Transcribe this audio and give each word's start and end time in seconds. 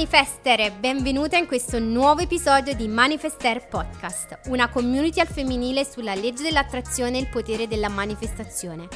Manifester, 0.00 0.72
benvenuta 0.80 1.36
in 1.36 1.46
questo 1.46 1.78
nuovo 1.78 2.22
episodio 2.22 2.74
di 2.74 2.88
Manifester 2.88 3.68
Podcast, 3.68 4.38
una 4.46 4.70
community 4.70 5.20
al 5.20 5.26
femminile 5.26 5.84
sulla 5.84 6.14
legge 6.14 6.42
dell'attrazione 6.42 7.18
e 7.18 7.20
il 7.20 7.28
potere 7.28 7.68
della 7.68 7.90
manifestazione. 7.90 8.88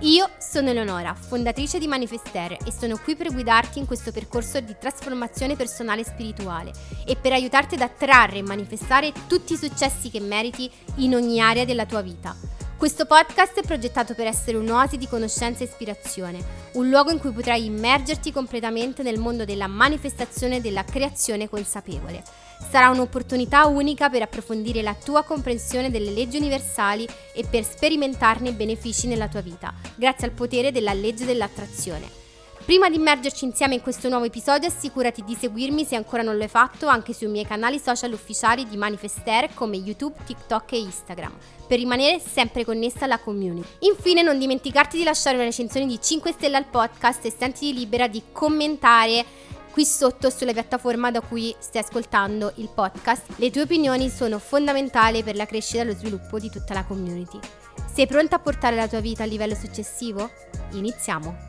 Io 0.00 0.28
sono 0.38 0.70
Eleonora, 0.70 1.14
fondatrice 1.14 1.78
di 1.78 1.86
Manifester 1.86 2.54
e 2.54 2.72
sono 2.76 2.98
qui 2.98 3.14
per 3.14 3.32
guidarti 3.32 3.78
in 3.78 3.86
questo 3.86 4.10
percorso 4.10 4.58
di 4.58 4.74
trasformazione 4.76 5.54
personale 5.54 6.00
e 6.00 6.06
spirituale 6.06 6.72
e 7.06 7.14
per 7.14 7.30
aiutarti 7.34 7.76
ad 7.76 7.82
attrarre 7.82 8.38
e 8.38 8.42
manifestare 8.42 9.12
tutti 9.28 9.52
i 9.52 9.56
successi 9.56 10.10
che 10.10 10.18
meriti 10.18 10.68
in 10.96 11.14
ogni 11.14 11.40
area 11.40 11.64
della 11.64 11.86
tua 11.86 12.00
vita. 12.00 12.34
Questo 12.78 13.06
podcast 13.06 13.58
è 13.58 13.66
progettato 13.66 14.14
per 14.14 14.28
essere 14.28 14.56
un'oasi 14.56 14.98
di 14.98 15.08
conoscenza 15.08 15.64
e 15.64 15.66
ispirazione, 15.66 16.38
un 16.74 16.88
luogo 16.88 17.10
in 17.10 17.18
cui 17.18 17.32
potrai 17.32 17.64
immergerti 17.64 18.30
completamente 18.30 19.02
nel 19.02 19.18
mondo 19.18 19.44
della 19.44 19.66
manifestazione 19.66 20.58
e 20.58 20.60
della 20.60 20.84
creazione 20.84 21.48
consapevole. 21.48 22.22
Sarà 22.70 22.90
un'opportunità 22.90 23.66
unica 23.66 24.08
per 24.08 24.22
approfondire 24.22 24.80
la 24.80 24.94
tua 24.94 25.24
comprensione 25.24 25.90
delle 25.90 26.12
leggi 26.12 26.36
universali 26.36 27.04
e 27.34 27.44
per 27.50 27.64
sperimentarne 27.64 28.50
i 28.50 28.54
benefici 28.54 29.08
nella 29.08 29.26
tua 29.26 29.40
vita, 29.40 29.74
grazie 29.96 30.28
al 30.28 30.32
potere 30.32 30.70
della 30.70 30.92
legge 30.92 31.24
dell'attrazione. 31.24 32.27
Prima 32.68 32.90
di 32.90 32.96
immergerci 32.96 33.46
insieme 33.46 33.76
in 33.76 33.80
questo 33.80 34.10
nuovo 34.10 34.26
episodio, 34.26 34.68
assicurati 34.68 35.24
di 35.24 35.34
seguirmi 35.34 35.86
se 35.86 35.96
ancora 35.96 36.20
non 36.20 36.36
lo 36.36 36.42
hai 36.42 36.50
fatto 36.50 36.86
anche 36.86 37.14
sui 37.14 37.26
miei 37.28 37.46
canali 37.46 37.78
social 37.78 38.12
ufficiali 38.12 38.68
di 38.68 38.76
Manifester 38.76 39.54
come 39.54 39.78
YouTube, 39.78 40.14
TikTok 40.26 40.72
e 40.72 40.80
Instagram, 40.80 41.32
per 41.66 41.78
rimanere 41.78 42.20
sempre 42.20 42.66
connessa 42.66 43.06
alla 43.06 43.20
community. 43.20 43.66
Infine, 43.88 44.20
non 44.20 44.38
dimenticarti 44.38 44.98
di 44.98 45.02
lasciare 45.02 45.36
una 45.36 45.46
recensione 45.46 45.86
di 45.86 45.98
5 45.98 46.30
stelle 46.32 46.58
al 46.58 46.66
podcast 46.66 47.24
e 47.24 47.30
sentiti 47.34 47.72
libera 47.72 48.06
di 48.06 48.22
commentare 48.32 49.24
qui 49.70 49.86
sotto 49.86 50.28
sulla 50.28 50.52
piattaforma 50.52 51.10
da 51.10 51.22
cui 51.22 51.56
stai 51.58 51.80
ascoltando 51.80 52.52
il 52.56 52.68
podcast. 52.68 53.30
Le 53.36 53.50
tue 53.50 53.62
opinioni 53.62 54.10
sono 54.10 54.38
fondamentali 54.38 55.22
per 55.22 55.36
la 55.36 55.46
crescita 55.46 55.80
e 55.80 55.84
lo 55.86 55.94
sviluppo 55.94 56.38
di 56.38 56.50
tutta 56.50 56.74
la 56.74 56.84
community. 56.84 57.38
Sei 57.90 58.06
pronta 58.06 58.36
a 58.36 58.40
portare 58.40 58.76
la 58.76 58.88
tua 58.88 59.00
vita 59.00 59.22
al 59.22 59.30
livello 59.30 59.54
successivo? 59.54 60.30
Iniziamo! 60.72 61.47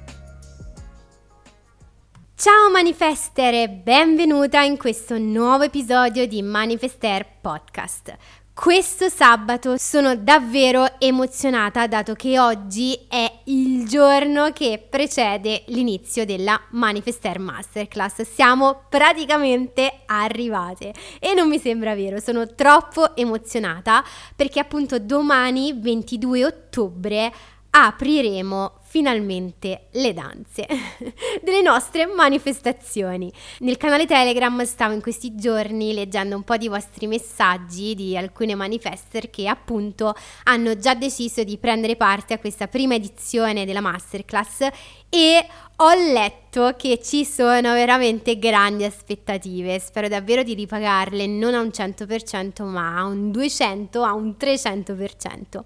Ciao 2.42 2.70
Manifester 2.72 3.54
e 3.54 3.68
benvenuta 3.68 4.62
in 4.62 4.78
questo 4.78 5.18
nuovo 5.18 5.64
episodio 5.64 6.26
di 6.26 6.42
Manifester 6.42 7.26
Podcast. 7.42 8.16
Questo 8.54 9.10
sabato 9.10 9.76
sono 9.76 10.16
davvero 10.16 11.02
emozionata 11.02 11.86
dato 11.88 12.14
che 12.14 12.40
oggi 12.40 12.98
è 13.10 13.30
il 13.48 13.86
giorno 13.86 14.54
che 14.54 14.82
precede 14.90 15.64
l'inizio 15.68 16.24
della 16.24 16.58
Manifester 16.70 17.40
Masterclass. 17.40 18.22
Siamo 18.22 18.84
praticamente 18.88 20.04
arrivate 20.06 20.94
e 21.20 21.34
non 21.34 21.50
mi 21.50 21.60
sembra 21.60 21.94
vero, 21.94 22.22
sono 22.22 22.56
troppo 22.56 23.18
emozionata 23.18 24.02
perché 24.34 24.62
appunto 24.62 24.98
domani 24.98 25.74
22 25.78 26.46
ottobre 26.46 27.34
apriremo 27.72 28.79
finalmente 28.90 29.86
le 29.92 30.14
danze 30.14 30.66
delle 31.44 31.62
nostre 31.62 32.08
manifestazioni. 32.08 33.32
Nel 33.60 33.78
canale 33.78 34.08
Telegram 34.08 34.64
stavo 34.64 34.96
in 34.96 35.02
questi 35.02 35.36
giorni 35.36 35.94
leggendo 35.94 36.36
un 36.36 36.42
po' 36.42 36.58
di 36.58 36.68
vostri 36.68 37.06
messaggi 37.06 37.94
di 37.94 38.18
alcune 38.18 38.56
manifester 38.56 39.30
che 39.30 39.48
appunto 39.48 40.16
hanno 40.46 40.76
già 40.76 40.96
deciso 40.96 41.44
di 41.44 41.60
prendere 41.60 41.98
parte 41.98 42.34
a 42.34 42.40
questa 42.40 42.68
prima 42.68 42.96
edizione 42.96 43.64
della 43.64 43.80
masterclass 43.80 44.68
e 45.10 45.46
ho 45.82 45.94
letto 45.94 46.76
che 46.78 47.00
ci 47.02 47.24
sono 47.24 47.74
veramente 47.74 48.38
grandi 48.38 48.84
aspettative, 48.84 49.80
spero 49.80 50.08
davvero 50.08 50.44
di 50.44 50.54
ripagarle 50.54 51.26
non 51.26 51.54
a 51.54 51.62
un 51.62 51.70
100% 51.70 52.64
ma 52.66 52.98
a 52.98 53.06
un 53.06 53.32
200, 53.32 54.04
a 54.04 54.14
un 54.14 54.36
300%. 54.38 55.60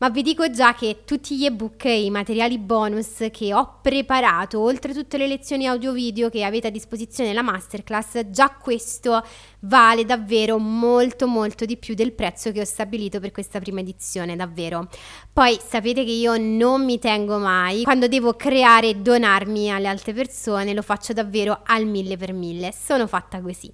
Ma 0.00 0.10
vi 0.10 0.22
dico 0.22 0.50
già 0.50 0.74
che 0.74 1.02
tutti 1.04 1.36
gli 1.36 1.44
ebook 1.44 1.84
e 1.84 2.02
i 2.02 2.10
materiali 2.10 2.58
bonus 2.70 3.26
che 3.32 3.52
ho 3.52 3.80
preparato, 3.82 4.60
oltre 4.60 4.94
tutte 4.94 5.18
le 5.18 5.26
lezioni 5.26 5.66
audio-video 5.66 6.30
che 6.30 6.44
avete 6.44 6.68
a 6.68 6.70
disposizione 6.70 7.30
nella 7.30 7.42
masterclass, 7.42 8.26
già 8.26 8.50
questo 8.50 9.26
vale 9.62 10.04
davvero 10.04 10.56
molto 10.56 11.26
molto 11.26 11.64
di 11.64 11.76
più 11.76 11.94
del 11.94 12.12
prezzo 12.12 12.52
che 12.52 12.60
ho 12.60 12.64
stabilito 12.64 13.18
per 13.18 13.32
questa 13.32 13.58
prima 13.58 13.80
edizione, 13.80 14.36
davvero. 14.36 14.86
Poi 15.32 15.58
sapete 15.60 16.04
che 16.04 16.12
io 16.12 16.36
non 16.36 16.84
mi 16.84 17.00
tengo 17.00 17.38
mai, 17.38 17.82
quando 17.82 18.06
devo 18.06 18.34
creare 18.34 18.90
e 18.90 18.94
donarmi 18.94 19.72
alle 19.72 19.88
altre 19.88 20.12
persone 20.12 20.72
lo 20.72 20.82
faccio 20.82 21.12
davvero 21.12 21.62
al 21.64 21.86
mille 21.86 22.16
per 22.16 22.32
mille, 22.32 22.72
sono 22.72 23.08
fatta 23.08 23.40
così. 23.40 23.72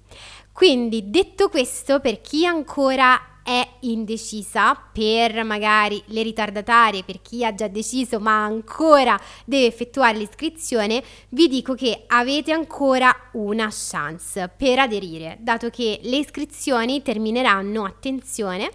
Quindi 0.51 1.11
detto 1.11 1.49
questo, 1.49 1.99
per 1.99 2.19
chi 2.19 2.47
ancora 2.47 3.36
è 3.47 3.65
indecisa 3.81 4.75
per 4.91 5.45
magari 5.45 6.03
le 6.07 6.21
ritardatarie, 6.21 7.05
per 7.05 7.21
chi 7.21 7.45
ha 7.45 7.55
già 7.55 7.69
deciso 7.69 8.19
ma 8.19 8.43
ancora 8.43 9.17
deve 9.45 9.67
effettuare 9.67 10.17
l'iscrizione, 10.17 11.01
vi 11.29 11.47
dico 11.47 11.73
che 11.73 12.03
avete 12.07 12.51
ancora 12.51 13.15
una 13.33 13.69
chance 13.71 14.51
per 14.57 14.79
aderire, 14.79 15.37
dato 15.39 15.69
che 15.69 16.01
le 16.03 16.17
iscrizioni 16.17 17.01
termineranno, 17.01 17.85
attenzione, 17.85 18.69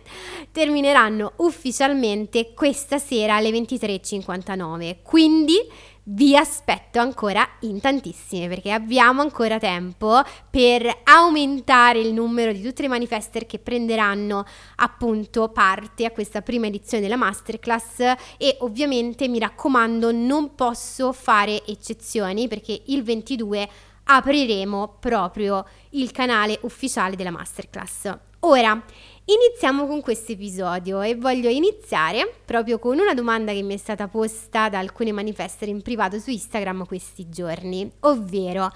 termineranno 0.51 1.35
ufficialmente 1.37 2.55
questa 2.55 2.97
sera 2.97 3.37
alle 3.37 3.51
23.59. 3.51 5.03
Quindi 5.03 5.57
vi 6.05 6.37
aspetto 6.37 6.99
ancora 6.99 7.47
in 7.61 7.81
tantissime 7.81 8.49
perché 8.49 8.73
abbiamo 8.73 9.21
ancora 9.21 9.59
tempo 9.59 10.21
per 10.51 11.03
aumentare 11.05 12.01
il 12.01 12.13
numero 12.13 12.53
di 12.53 12.61
tutte 12.61 12.83
le 12.83 12.89
manifester 12.89 13.47
che 13.47 13.61
prenderanno 13.61 14.45
appunto 14.77 15.49
parte 15.51 16.05
a 16.05 16.11
questa 16.11 16.43
prima 16.43 16.67
edizione 16.67 17.03
della 17.03 17.17
masterclass 17.17 18.01
e 18.37 18.57
ovviamente 18.61 19.29
mi 19.29 19.39
raccomando 19.39 20.11
non 20.11 20.57
posso 20.57 21.13
fare 21.13 21.65
eccezioni 21.65 22.49
perché 22.49 22.83
il 22.87 23.05
22 23.05 23.69
apriremo 24.05 24.97
proprio 24.99 25.65
il 25.91 26.11
canale 26.11 26.59
ufficiale 26.63 27.15
della 27.15 27.31
masterclass. 27.31 28.13
Ora, 28.41 28.83
iniziamo 29.25 29.87
con 29.87 30.01
questo 30.01 30.33
episodio 30.33 31.01
e 31.01 31.15
voglio 31.15 31.49
iniziare 31.49 32.35
proprio 32.45 32.79
con 32.79 32.99
una 32.99 33.15
domanda 33.15 33.53
che 33.53 33.63
mi 33.63 33.75
è 33.75 33.77
stata 33.77 34.09
posta 34.09 34.69
da 34.69 34.79
alcune 34.79 35.13
manifestere 35.13 35.71
in 35.71 35.81
privato 35.81 36.19
su 36.19 36.31
Instagram 36.31 36.85
questi 36.87 37.29
giorni, 37.29 37.91
ovvero 38.01 38.71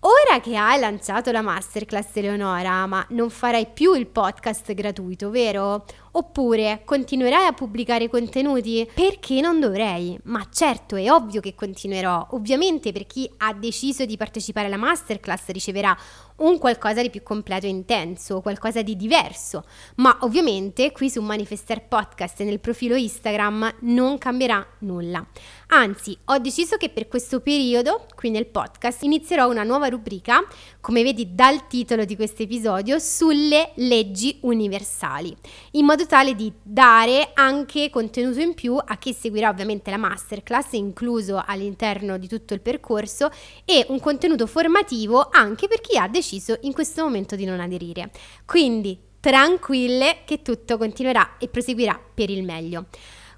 Ora 0.00 0.40
che 0.40 0.56
hai 0.56 0.78
lanciato 0.78 1.32
la 1.32 1.40
masterclass 1.40 2.14
Eleonora, 2.14 2.86
ma 2.86 3.04
non 3.10 3.28
farai 3.28 3.66
più 3.72 3.94
il 3.94 4.06
podcast 4.06 4.72
gratuito, 4.72 5.30
vero? 5.30 5.84
Oppure 6.16 6.80
continuerai 6.86 7.44
a 7.44 7.52
pubblicare 7.52 8.08
contenuti? 8.08 8.88
Perché 8.94 9.42
non 9.42 9.60
dovrei? 9.60 10.18
Ma 10.24 10.48
certo, 10.50 10.96
è 10.96 11.12
ovvio 11.12 11.42
che 11.42 11.54
continuerò. 11.54 12.28
Ovviamente 12.30 12.90
per 12.90 13.06
chi 13.06 13.30
ha 13.36 13.52
deciso 13.52 14.06
di 14.06 14.16
partecipare 14.16 14.68
alla 14.68 14.78
masterclass 14.78 15.48
riceverà 15.48 15.94
un 16.36 16.58
qualcosa 16.58 17.02
di 17.02 17.10
più 17.10 17.22
completo 17.22 17.66
e 17.66 17.70
intenso, 17.70 18.40
qualcosa 18.40 18.80
di 18.82 18.96
diverso. 18.96 19.64
Ma 19.96 20.16
ovviamente 20.20 20.90
qui 20.92 21.10
su 21.10 21.20
Manifester 21.20 21.86
Podcast 21.86 22.40
e 22.40 22.44
nel 22.44 22.60
profilo 22.60 22.94
Instagram 22.94 23.76
non 23.80 24.16
cambierà 24.16 24.66
nulla. 24.80 25.26
Anzi, 25.68 26.16
ho 26.26 26.38
deciso 26.38 26.76
che 26.76 26.90
per 26.90 27.08
questo 27.08 27.40
periodo, 27.40 28.06
qui 28.14 28.30
nel 28.30 28.46
podcast, 28.46 29.02
inizierò 29.02 29.50
una 29.50 29.64
nuova 29.64 29.88
rubrica, 29.88 30.44
come 30.80 31.02
vedi 31.02 31.34
dal 31.34 31.66
titolo 31.66 32.04
di 32.04 32.16
questo 32.16 32.42
episodio, 32.42 32.98
sulle 32.98 33.72
leggi 33.74 34.38
universali, 34.42 35.34
in 35.72 35.84
modo 35.84 36.05
tale 36.06 36.34
di 36.34 36.52
dare 36.62 37.32
anche 37.34 37.90
contenuto 37.90 38.40
in 38.40 38.54
più 38.54 38.76
a 38.76 38.96
chi 38.96 39.12
seguirà 39.12 39.48
ovviamente 39.48 39.90
la 39.90 39.96
masterclass, 39.96 40.72
incluso 40.72 41.42
all'interno 41.44 42.16
di 42.16 42.28
tutto 42.28 42.54
il 42.54 42.60
percorso, 42.60 43.30
e 43.64 43.84
un 43.88 44.00
contenuto 44.00 44.46
formativo 44.46 45.28
anche 45.30 45.68
per 45.68 45.80
chi 45.80 45.98
ha 45.98 46.08
deciso 46.08 46.56
in 46.62 46.72
questo 46.72 47.02
momento 47.02 47.36
di 47.36 47.44
non 47.44 47.60
aderire. 47.60 48.10
Quindi 48.44 48.98
tranquille 49.20 50.18
che 50.24 50.42
tutto 50.42 50.78
continuerà 50.78 51.36
e 51.38 51.48
proseguirà 51.48 52.00
per 52.14 52.30
il 52.30 52.44
meglio. 52.44 52.86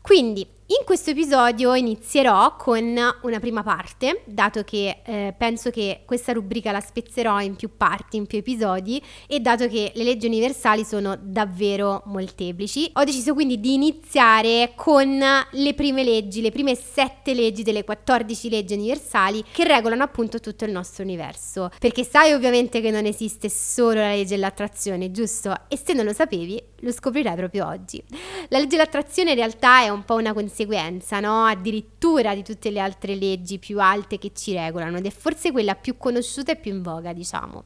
Quindi 0.02 0.46
in 0.70 0.84
questo 0.84 1.12
episodio 1.12 1.72
inizierò 1.74 2.54
con 2.56 2.94
una 3.22 3.40
prima 3.40 3.62
parte, 3.62 4.20
dato 4.26 4.64
che 4.64 5.00
eh, 5.02 5.34
penso 5.34 5.70
che 5.70 6.02
questa 6.04 6.32
rubrica 6.32 6.72
la 6.72 6.80
spezzerò 6.80 7.40
in 7.40 7.56
più 7.56 7.70
parti, 7.74 8.18
in 8.18 8.26
più 8.26 8.36
episodi, 8.36 9.02
e 9.26 9.40
dato 9.40 9.66
che 9.66 9.92
le 9.94 10.04
leggi 10.04 10.26
universali 10.26 10.84
sono 10.84 11.16
davvero 11.18 12.02
molteplici, 12.04 12.90
ho 12.92 13.04
deciso 13.04 13.32
quindi 13.32 13.60
di 13.60 13.72
iniziare 13.72 14.72
con 14.74 15.18
le 15.52 15.72
prime 15.72 16.04
leggi, 16.04 16.42
le 16.42 16.50
prime 16.50 16.74
sette 16.74 17.32
leggi 17.32 17.62
delle 17.62 17.82
14 17.82 18.50
leggi 18.50 18.74
universali 18.74 19.42
che 19.50 19.64
regolano 19.64 20.02
appunto 20.02 20.38
tutto 20.38 20.66
il 20.66 20.70
nostro 20.70 21.02
universo. 21.02 21.70
Perché 21.78 22.04
sai 22.04 22.34
ovviamente 22.34 22.82
che 22.82 22.90
non 22.90 23.06
esiste 23.06 23.48
solo 23.48 24.00
la 24.00 24.10
legge 24.10 24.34
dell'attrazione, 24.34 25.12
giusto? 25.12 25.54
E 25.68 25.78
se 25.82 25.94
non 25.94 26.04
lo 26.04 26.12
sapevi, 26.12 26.62
lo 26.80 26.92
scoprirai 26.92 27.36
proprio 27.36 27.66
oggi. 27.66 28.04
La 28.48 28.58
legge 28.58 28.76
dell'attrazione 28.76 29.30
in 29.30 29.36
realtà 29.36 29.80
è 29.80 29.88
un 29.88 30.04
po' 30.04 30.16
una 30.16 30.34
consistenza 30.34 30.56
conseguenza, 30.58 31.20
no? 31.20 31.44
Addirittura 31.44 32.34
di 32.34 32.42
tutte 32.42 32.70
le 32.70 32.80
altre 32.80 33.14
leggi 33.14 33.58
più 33.58 33.80
alte 33.80 34.18
che 34.18 34.32
ci 34.34 34.52
regolano 34.54 34.98
ed 34.98 35.06
è 35.06 35.10
forse 35.10 35.52
quella 35.52 35.76
più 35.76 35.96
conosciuta 35.96 36.52
e 36.52 36.56
più 36.56 36.72
in 36.72 36.82
voga, 36.82 37.12
diciamo. 37.12 37.64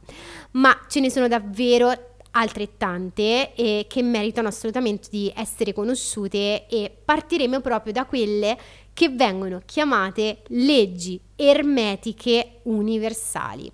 Ma 0.51 0.77
ce 0.87 0.99
ne 0.99 1.09
sono 1.09 1.27
davvero 1.27 1.91
altrettante 2.35 3.53
e 3.55 3.85
che 3.87 4.01
meritano 4.03 4.47
assolutamente 4.47 5.07
di 5.09 5.31
essere 5.35 5.73
conosciute 5.73 6.67
e 6.67 6.95
partiremo 7.03 7.61
proprio 7.61 7.93
da 7.93 8.05
quelle 8.05 8.57
che 8.93 9.09
vengono 9.09 9.61
chiamate 9.65 10.43
leggi 10.49 11.19
ermetiche 11.35 12.59
universali. 12.63 13.71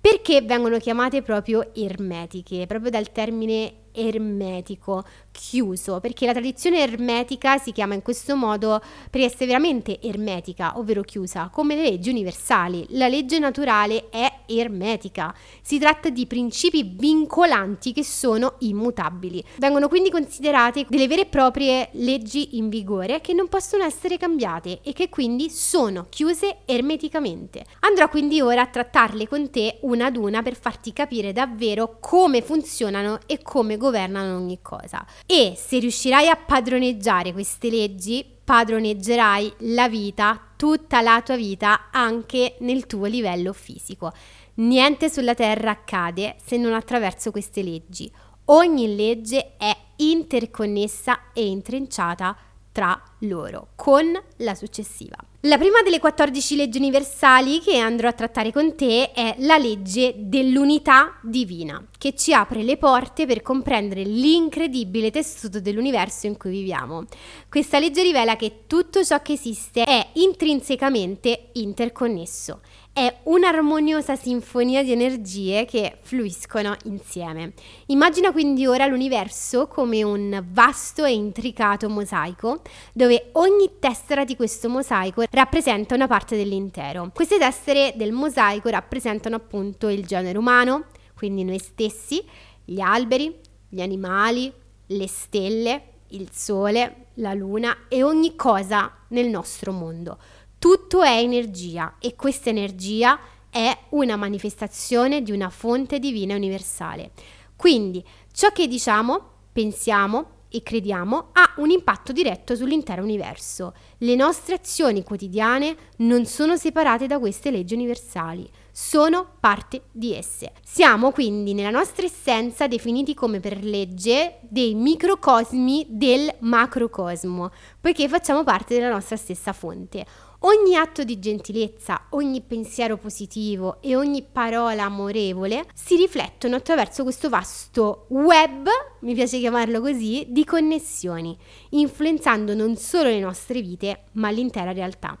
Perché 0.00 0.42
vengono 0.42 0.78
chiamate 0.78 1.22
proprio 1.22 1.74
ermetiche? 1.74 2.66
Proprio 2.66 2.90
dal 2.90 3.10
termine 3.12 3.87
ermetico, 3.98 5.04
chiuso, 5.32 6.00
perché 6.00 6.26
la 6.26 6.32
tradizione 6.32 6.80
ermetica 6.80 7.58
si 7.58 7.72
chiama 7.72 7.94
in 7.94 8.02
questo 8.02 8.36
modo 8.36 8.80
per 9.10 9.20
essere 9.20 9.46
veramente 9.46 10.00
ermetica, 10.00 10.78
ovvero 10.78 11.02
chiusa, 11.02 11.48
come 11.52 11.74
le 11.76 11.82
leggi 11.82 12.10
universali. 12.10 12.86
La 12.90 13.08
legge 13.08 13.38
naturale 13.38 14.08
è 14.10 14.40
ermetica, 14.46 15.34
si 15.62 15.78
tratta 15.78 16.08
di 16.08 16.26
principi 16.26 16.82
vincolanti 16.82 17.92
che 17.92 18.04
sono 18.04 18.54
immutabili. 18.58 19.44
Vengono 19.58 19.88
quindi 19.88 20.10
considerate 20.10 20.86
delle 20.88 21.06
vere 21.06 21.22
e 21.22 21.26
proprie 21.26 21.88
leggi 21.92 22.56
in 22.56 22.68
vigore 22.68 23.20
che 23.20 23.32
non 23.32 23.48
possono 23.48 23.84
essere 23.84 24.16
cambiate 24.16 24.80
e 24.82 24.92
che 24.92 25.08
quindi 25.08 25.50
sono 25.50 26.06
chiuse 26.08 26.58
ermeticamente. 26.64 27.64
Andrò 27.80 28.08
quindi 28.08 28.40
ora 28.40 28.62
a 28.62 28.66
trattarle 28.66 29.28
con 29.28 29.50
te 29.50 29.78
una 29.82 30.06
ad 30.06 30.16
una 30.16 30.42
per 30.42 30.56
farti 30.56 30.92
capire 30.92 31.32
davvero 31.32 31.98
come 32.00 32.42
funzionano 32.42 33.20
e 33.26 33.40
come 33.42 33.76
governano 33.76 33.87
ogni 34.34 34.60
cosa. 34.62 35.04
E 35.26 35.54
se 35.56 35.78
riuscirai 35.78 36.28
a 36.28 36.36
padroneggiare 36.36 37.32
queste 37.32 37.70
leggi, 37.70 38.24
padroneggerai 38.44 39.54
la 39.60 39.88
vita, 39.88 40.40
tutta 40.56 41.00
la 41.00 41.20
tua 41.22 41.36
vita, 41.36 41.90
anche 41.90 42.56
nel 42.60 42.86
tuo 42.86 43.06
livello 43.06 43.52
fisico. 43.52 44.12
Niente 44.54 45.08
sulla 45.08 45.34
Terra 45.34 45.70
accade 45.70 46.36
se 46.44 46.56
non 46.56 46.72
attraverso 46.72 47.30
queste 47.30 47.62
leggi. 47.62 48.10
Ogni 48.46 48.96
legge 48.96 49.56
è 49.56 49.76
interconnessa 49.96 51.32
e 51.32 51.46
intrinciata 51.46 52.36
tra 52.78 53.02
loro, 53.22 53.70
con 53.74 54.16
la 54.36 54.54
successiva. 54.54 55.16
La 55.40 55.58
prima 55.58 55.82
delle 55.82 55.98
14 55.98 56.54
leggi 56.54 56.78
universali 56.78 57.58
che 57.58 57.76
andrò 57.76 58.06
a 58.06 58.12
trattare 58.12 58.52
con 58.52 58.76
te 58.76 59.10
è 59.10 59.34
la 59.38 59.58
legge 59.58 60.14
dell'unità 60.16 61.18
divina, 61.20 61.84
che 61.98 62.14
ci 62.14 62.32
apre 62.32 62.62
le 62.62 62.76
porte 62.76 63.26
per 63.26 63.42
comprendere 63.42 64.04
l'incredibile 64.04 65.10
tessuto 65.10 65.60
dell'universo 65.60 66.28
in 66.28 66.36
cui 66.36 66.50
viviamo. 66.50 67.06
Questa 67.48 67.80
legge 67.80 68.02
rivela 68.02 68.36
che 68.36 68.66
tutto 68.68 69.02
ciò 69.02 69.20
che 69.22 69.32
esiste 69.32 69.82
è 69.82 70.10
intrinsecamente 70.12 71.48
interconnesso 71.54 72.60
è 72.98 73.20
un'armoniosa 73.24 74.16
sinfonia 74.16 74.82
di 74.82 74.90
energie 74.90 75.64
che 75.66 75.98
fluiscono 76.00 76.74
insieme. 76.86 77.52
Immagina 77.86 78.32
quindi 78.32 78.66
ora 78.66 78.86
l'universo 78.86 79.68
come 79.68 80.02
un 80.02 80.44
vasto 80.50 81.04
e 81.04 81.12
intricato 81.12 81.88
mosaico 81.88 82.62
dove 82.92 83.28
ogni 83.34 83.74
tessera 83.78 84.24
di 84.24 84.34
questo 84.34 84.68
mosaico 84.68 85.22
rappresenta 85.30 85.94
una 85.94 86.08
parte 86.08 86.36
dell'intero. 86.36 87.12
Queste 87.14 87.38
tessere 87.38 87.92
del 87.94 88.10
mosaico 88.10 88.68
rappresentano 88.68 89.36
appunto 89.36 89.86
il 89.86 90.04
genere 90.04 90.36
umano, 90.36 90.86
quindi 91.14 91.44
noi 91.44 91.60
stessi, 91.60 92.20
gli 92.64 92.80
alberi, 92.80 93.32
gli 93.68 93.80
animali, 93.80 94.52
le 94.86 95.06
stelle, 95.06 95.82
il 96.08 96.30
sole, 96.32 97.06
la 97.14 97.32
luna 97.32 97.76
e 97.86 98.02
ogni 98.02 98.34
cosa 98.34 98.92
nel 99.10 99.28
nostro 99.28 99.70
mondo. 99.70 100.18
Tutto 100.58 101.02
è 101.02 101.18
energia 101.18 101.96
e 102.00 102.16
questa 102.16 102.50
energia 102.50 103.18
è 103.48 103.76
una 103.90 104.16
manifestazione 104.16 105.22
di 105.22 105.30
una 105.30 105.50
fonte 105.50 106.00
divina 106.00 106.34
universale. 106.34 107.12
Quindi 107.54 108.04
ciò 108.32 108.50
che 108.50 108.66
diciamo, 108.66 109.20
pensiamo 109.52 110.36
e 110.50 110.62
crediamo 110.62 111.28
ha 111.32 111.54
un 111.58 111.70
impatto 111.70 112.10
diretto 112.10 112.56
sull'intero 112.56 113.02
universo. 113.02 113.74
Le 113.98 114.14
nostre 114.14 114.54
azioni 114.54 115.04
quotidiane 115.04 115.76
non 115.98 116.24
sono 116.24 116.56
separate 116.56 117.06
da 117.06 117.18
queste 117.18 117.50
leggi 117.50 117.74
universali, 117.74 118.48
sono 118.72 119.34
parte 119.40 119.82
di 119.92 120.14
esse. 120.14 120.52
Siamo 120.64 121.10
quindi 121.10 121.52
nella 121.52 121.70
nostra 121.70 122.06
essenza 122.06 122.66
definiti 122.66 123.14
come 123.14 123.40
per 123.40 123.62
legge 123.62 124.38
dei 124.42 124.74
microcosmi 124.74 125.86
del 125.90 126.34
macrocosmo, 126.40 127.50
poiché 127.80 128.08
facciamo 128.08 128.42
parte 128.44 128.74
della 128.74 128.90
nostra 128.90 129.16
stessa 129.16 129.52
fonte. 129.52 130.06
Ogni 130.42 130.76
atto 130.76 131.02
di 131.02 131.18
gentilezza, 131.18 132.06
ogni 132.10 132.42
pensiero 132.42 132.96
positivo 132.96 133.78
e 133.82 133.96
ogni 133.96 134.22
parola 134.22 134.84
amorevole 134.84 135.64
si 135.74 135.96
riflettono 135.96 136.54
attraverso 136.54 137.02
questo 137.02 137.28
vasto 137.28 138.06
web, 138.10 138.68
mi 139.00 139.14
piace 139.14 139.40
chiamarlo 139.40 139.80
così, 139.80 140.26
di 140.28 140.44
connessioni, 140.44 141.36
influenzando 141.70 142.54
non 142.54 142.76
solo 142.76 143.08
le 143.08 143.18
nostre 143.18 143.60
vite, 143.60 144.04
ma 144.12 144.30
l'intera 144.30 144.70
realtà. 144.70 145.18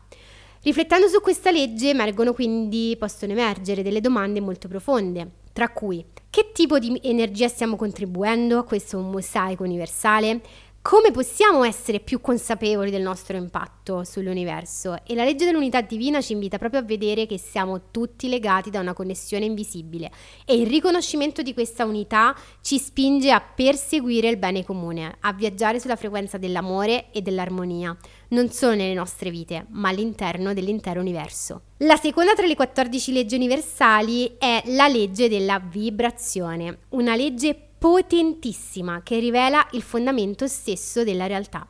Riflettendo 0.62 1.08
su 1.08 1.20
questa 1.20 1.50
legge 1.50 1.88
emergono 1.88 2.32
quindi, 2.32 2.94
possono 2.96 3.32
emergere 3.32 3.82
delle 3.82 4.00
domande 4.00 4.40
molto 4.40 4.68
profonde, 4.68 5.30
tra 5.52 5.70
cui 5.70 6.04
che 6.30 6.52
tipo 6.52 6.78
di 6.78 6.96
energia 7.02 7.48
stiamo 7.48 7.74
contribuendo 7.74 8.58
a 8.58 8.64
questo 8.64 9.00
mosaico 9.00 9.64
universale? 9.64 10.40
Come 10.88 11.10
possiamo 11.10 11.64
essere 11.64 12.00
più 12.00 12.18
consapevoli 12.18 12.90
del 12.90 13.02
nostro 13.02 13.36
impatto 13.36 14.04
sull'universo 14.04 15.04
e 15.04 15.14
la 15.14 15.22
legge 15.22 15.44
dell'unità 15.44 15.82
divina 15.82 16.22
ci 16.22 16.32
invita 16.32 16.56
proprio 16.56 16.80
a 16.80 16.82
vedere 16.82 17.26
che 17.26 17.36
siamo 17.36 17.90
tutti 17.90 18.26
legati 18.26 18.70
da 18.70 18.80
una 18.80 18.94
connessione 18.94 19.44
invisibile 19.44 20.10
e 20.46 20.54
il 20.54 20.66
riconoscimento 20.66 21.42
di 21.42 21.52
questa 21.52 21.84
unità 21.84 22.34
ci 22.62 22.78
spinge 22.78 23.30
a 23.30 23.42
perseguire 23.42 24.30
il 24.30 24.38
bene 24.38 24.64
comune, 24.64 25.14
a 25.20 25.34
viaggiare 25.34 25.78
sulla 25.78 25.94
frequenza 25.94 26.38
dell'amore 26.38 27.10
e 27.12 27.20
dell'armonia, 27.20 27.94
non 28.28 28.48
solo 28.50 28.74
nelle 28.74 28.94
nostre 28.94 29.28
vite, 29.28 29.66
ma 29.68 29.90
all'interno 29.90 30.54
dell'intero 30.54 31.00
universo. 31.00 31.64
La 31.82 31.96
seconda 31.96 32.32
tra 32.32 32.46
le 32.46 32.56
14 32.56 33.12
leggi 33.12 33.34
universali 33.34 34.36
è 34.38 34.62
la 34.68 34.88
legge 34.88 35.28
della 35.28 35.60
vibrazione, 35.60 36.78
una 36.88 37.14
legge 37.14 37.67
potentissima 37.78 39.02
che 39.02 39.18
rivela 39.18 39.66
il 39.72 39.82
fondamento 39.82 40.46
stesso 40.46 41.04
della 41.04 41.26
realtà. 41.26 41.66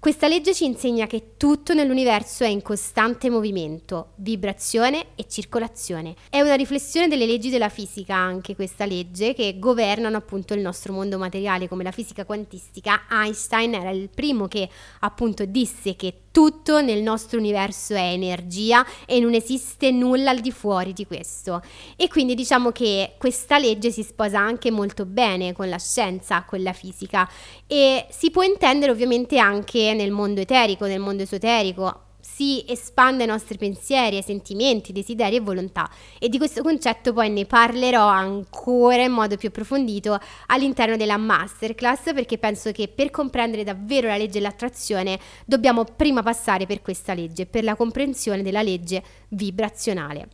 Questa 0.00 0.28
legge 0.28 0.54
ci 0.54 0.64
insegna 0.64 1.08
che 1.08 1.32
tutto 1.36 1.74
nell'universo 1.74 2.44
è 2.44 2.46
in 2.46 2.62
costante 2.62 3.28
movimento, 3.30 4.12
vibrazione 4.16 5.06
e 5.16 5.26
circolazione. 5.26 6.14
È 6.30 6.40
una 6.40 6.54
riflessione 6.54 7.08
delle 7.08 7.26
leggi 7.26 7.50
della 7.50 7.68
fisica 7.68 8.14
anche 8.14 8.54
questa 8.54 8.84
legge 8.86 9.34
che 9.34 9.58
governano 9.58 10.16
appunto 10.16 10.54
il 10.54 10.60
nostro 10.60 10.92
mondo 10.92 11.18
materiale 11.18 11.66
come 11.66 11.82
la 11.82 11.90
fisica 11.90 12.24
quantistica. 12.24 13.06
Einstein 13.10 13.74
era 13.74 13.90
il 13.90 14.08
primo 14.08 14.46
che 14.46 14.68
appunto 15.00 15.44
disse 15.44 15.96
che 15.96 16.14
tutto 16.38 16.80
nel 16.80 17.02
nostro 17.02 17.36
universo 17.36 17.94
è 17.94 18.12
energia 18.12 18.86
e 19.06 19.18
non 19.18 19.34
esiste 19.34 19.90
nulla 19.90 20.30
al 20.30 20.38
di 20.38 20.52
fuori 20.52 20.92
di 20.92 21.04
questo. 21.04 21.60
E 21.96 22.06
quindi 22.06 22.36
diciamo 22.36 22.70
che 22.70 23.14
questa 23.18 23.58
legge 23.58 23.90
si 23.90 24.04
sposa 24.04 24.38
anche 24.38 24.70
molto 24.70 25.04
bene 25.04 25.52
con 25.52 25.68
la 25.68 25.78
scienza, 25.78 26.44
con 26.44 26.62
la 26.62 26.72
fisica 26.72 27.28
e 27.66 28.06
si 28.10 28.30
può 28.30 28.42
intendere 28.42 28.92
ovviamente 28.92 29.36
anche 29.38 29.94
nel 29.94 30.12
mondo 30.12 30.40
eterico, 30.40 30.86
nel 30.86 31.00
mondo 31.00 31.24
esoterico 31.24 32.06
si 32.38 32.64
espande 32.68 33.24
ai 33.24 33.28
nostri 33.28 33.58
pensieri, 33.58 34.14
ai 34.14 34.22
sentimenti, 34.22 34.92
desideri 34.92 35.34
e 35.34 35.40
volontà. 35.40 35.90
E 36.20 36.28
di 36.28 36.38
questo 36.38 36.62
concetto 36.62 37.12
poi 37.12 37.30
ne 37.30 37.46
parlerò 37.46 38.06
ancora 38.06 39.02
in 39.02 39.10
modo 39.10 39.36
più 39.36 39.48
approfondito 39.48 40.16
all'interno 40.46 40.96
della 40.96 41.16
masterclass 41.16 42.12
perché 42.14 42.38
penso 42.38 42.70
che 42.70 42.86
per 42.86 43.10
comprendere 43.10 43.64
davvero 43.64 44.06
la 44.06 44.16
legge 44.16 44.38
dell'attrazione 44.38 45.18
dobbiamo 45.44 45.82
prima 45.82 46.22
passare 46.22 46.64
per 46.64 46.80
questa 46.80 47.12
legge, 47.12 47.44
per 47.44 47.64
la 47.64 47.74
comprensione 47.74 48.42
della 48.42 48.62
legge 48.62 49.02
vibrazionale. 49.30 50.28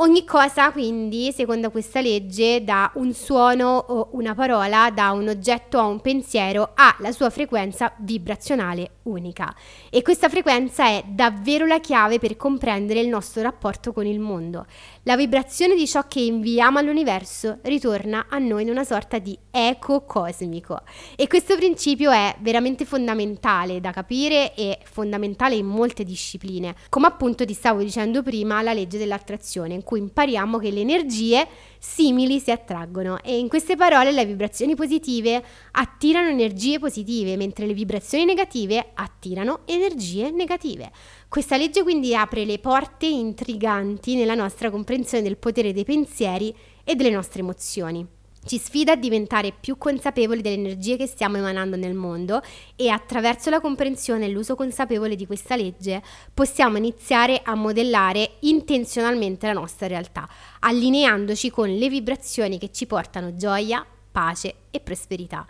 Ogni 0.00 0.24
cosa 0.24 0.70
quindi, 0.70 1.32
secondo 1.32 1.72
questa 1.72 2.00
legge, 2.00 2.62
da 2.62 2.88
un 2.94 3.12
suono 3.12 3.76
o 3.88 4.10
una 4.12 4.32
parola, 4.32 4.92
da 4.94 5.10
un 5.10 5.26
oggetto 5.26 5.76
a 5.80 5.86
un 5.86 6.00
pensiero, 6.00 6.70
ha 6.74 6.94
la 7.00 7.10
sua 7.10 7.30
frequenza 7.30 7.92
vibrazionale 7.98 8.90
unica. 9.02 9.52
E 9.90 10.02
questa 10.02 10.28
frequenza 10.28 10.86
è 10.86 11.02
davvero 11.04 11.66
la 11.66 11.80
chiave 11.80 12.20
per 12.20 12.36
comprendere 12.36 13.00
il 13.00 13.08
nostro 13.08 13.42
rapporto 13.42 13.92
con 13.92 14.06
il 14.06 14.20
mondo. 14.20 14.66
La 15.08 15.16
vibrazione 15.16 15.74
di 15.74 15.86
ciò 15.86 16.06
che 16.06 16.20
inviamo 16.20 16.78
all'universo 16.78 17.60
ritorna 17.62 18.26
a 18.28 18.36
noi 18.36 18.64
in 18.64 18.68
una 18.68 18.84
sorta 18.84 19.18
di 19.18 19.34
eco 19.50 20.04
cosmico. 20.04 20.82
E 21.16 21.26
questo 21.26 21.56
principio 21.56 22.10
è 22.10 22.36
veramente 22.40 22.84
fondamentale 22.84 23.80
da 23.80 23.90
capire 23.90 24.54
e 24.54 24.78
fondamentale 24.84 25.54
in 25.54 25.64
molte 25.64 26.04
discipline, 26.04 26.74
come 26.90 27.06
appunto 27.06 27.46
ti 27.46 27.54
stavo 27.54 27.82
dicendo 27.82 28.22
prima 28.22 28.60
la 28.60 28.74
legge 28.74 28.98
dell'attrazione, 28.98 29.72
in 29.72 29.82
cui 29.82 29.98
impariamo 29.98 30.58
che 30.58 30.70
le 30.70 30.80
energie 30.80 31.48
simili 31.78 32.40
si 32.40 32.50
attraggono 32.50 33.22
e 33.22 33.38
in 33.38 33.48
queste 33.48 33.76
parole 33.76 34.12
le 34.12 34.24
vibrazioni 34.24 34.74
positive 34.74 35.42
attirano 35.72 36.28
energie 36.28 36.78
positive, 36.78 37.36
mentre 37.36 37.66
le 37.66 37.74
vibrazioni 37.74 38.24
negative 38.24 38.90
attirano 38.94 39.60
energie 39.64 40.30
negative. 40.30 40.90
Questa 41.28 41.56
legge 41.56 41.82
quindi 41.82 42.14
apre 42.14 42.44
le 42.44 42.58
porte 42.58 43.06
intriganti 43.06 44.14
nella 44.14 44.34
nostra 44.34 44.70
comprensione 44.70 45.22
del 45.22 45.36
potere 45.36 45.72
dei 45.72 45.84
pensieri 45.84 46.54
e 46.84 46.94
delle 46.94 47.10
nostre 47.10 47.40
emozioni. 47.40 48.17
Ci 48.44 48.58
sfida 48.58 48.92
a 48.92 48.96
diventare 48.96 49.52
più 49.52 49.76
consapevoli 49.76 50.40
delle 50.40 50.54
energie 50.54 50.96
che 50.96 51.06
stiamo 51.06 51.36
emanando 51.36 51.76
nel 51.76 51.94
mondo 51.94 52.40
e 52.76 52.88
attraverso 52.88 53.50
la 53.50 53.60
comprensione 53.60 54.24
e 54.24 54.28
l'uso 54.30 54.54
consapevole 54.54 55.16
di 55.16 55.26
questa 55.26 55.54
legge 55.54 56.02
possiamo 56.32 56.78
iniziare 56.78 57.40
a 57.44 57.54
modellare 57.54 58.36
intenzionalmente 58.40 59.46
la 59.46 59.52
nostra 59.52 59.86
realtà, 59.86 60.26
allineandoci 60.60 61.50
con 61.50 61.68
le 61.68 61.88
vibrazioni 61.88 62.58
che 62.58 62.72
ci 62.72 62.86
portano 62.86 63.36
gioia, 63.36 63.84
pace 64.10 64.54
e 64.70 64.80
prosperità. 64.80 65.46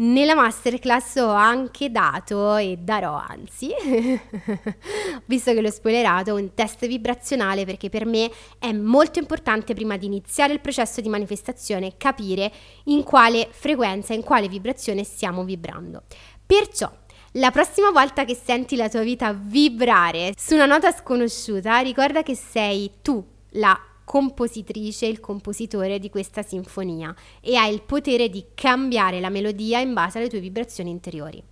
Nella 0.00 0.36
masterclass 0.36 1.16
ho 1.16 1.30
anche 1.30 1.90
dato 1.90 2.54
e 2.54 2.78
darò 2.80 3.14
anzi, 3.14 3.70
visto 5.26 5.52
che 5.52 5.60
l'ho 5.60 5.70
spoilerato, 5.72 6.36
un 6.36 6.54
test 6.54 6.86
vibrazionale 6.86 7.64
perché 7.64 7.88
per 7.88 8.06
me 8.06 8.30
è 8.60 8.70
molto 8.70 9.18
importante 9.18 9.74
prima 9.74 9.96
di 9.96 10.06
iniziare 10.06 10.52
il 10.52 10.60
processo 10.60 11.00
di 11.00 11.08
manifestazione 11.08 11.96
capire 11.96 12.52
in 12.84 13.02
quale 13.02 13.48
frequenza, 13.50 14.14
in 14.14 14.22
quale 14.22 14.46
vibrazione 14.46 15.02
stiamo 15.02 15.42
vibrando. 15.42 16.04
Perciò 16.46 16.88
la 17.32 17.50
prossima 17.50 17.90
volta 17.90 18.24
che 18.24 18.36
senti 18.36 18.76
la 18.76 18.88
tua 18.88 19.02
vita 19.02 19.32
vibrare 19.32 20.32
su 20.36 20.54
una 20.54 20.66
nota 20.66 20.92
sconosciuta, 20.92 21.78
ricorda 21.78 22.22
che 22.22 22.36
sei 22.36 22.88
tu 23.02 23.24
la 23.52 23.76
compositrice, 24.08 25.04
il 25.04 25.20
compositore 25.20 25.98
di 25.98 26.08
questa 26.08 26.42
sinfonia 26.42 27.14
e 27.42 27.56
hai 27.56 27.74
il 27.74 27.82
potere 27.82 28.30
di 28.30 28.42
cambiare 28.54 29.20
la 29.20 29.28
melodia 29.28 29.80
in 29.80 29.92
base 29.92 30.16
alle 30.16 30.30
tue 30.30 30.40
vibrazioni 30.40 30.88
interiori. 30.88 31.44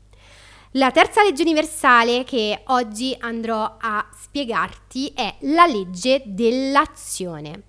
La 0.70 0.90
terza 0.90 1.22
legge 1.22 1.42
universale 1.42 2.24
che 2.24 2.62
oggi 2.68 3.14
andrò 3.20 3.76
a 3.78 4.08
spiegarti 4.10 5.12
è 5.14 5.34
la 5.40 5.66
legge 5.66 6.22
dell'azione 6.24 7.64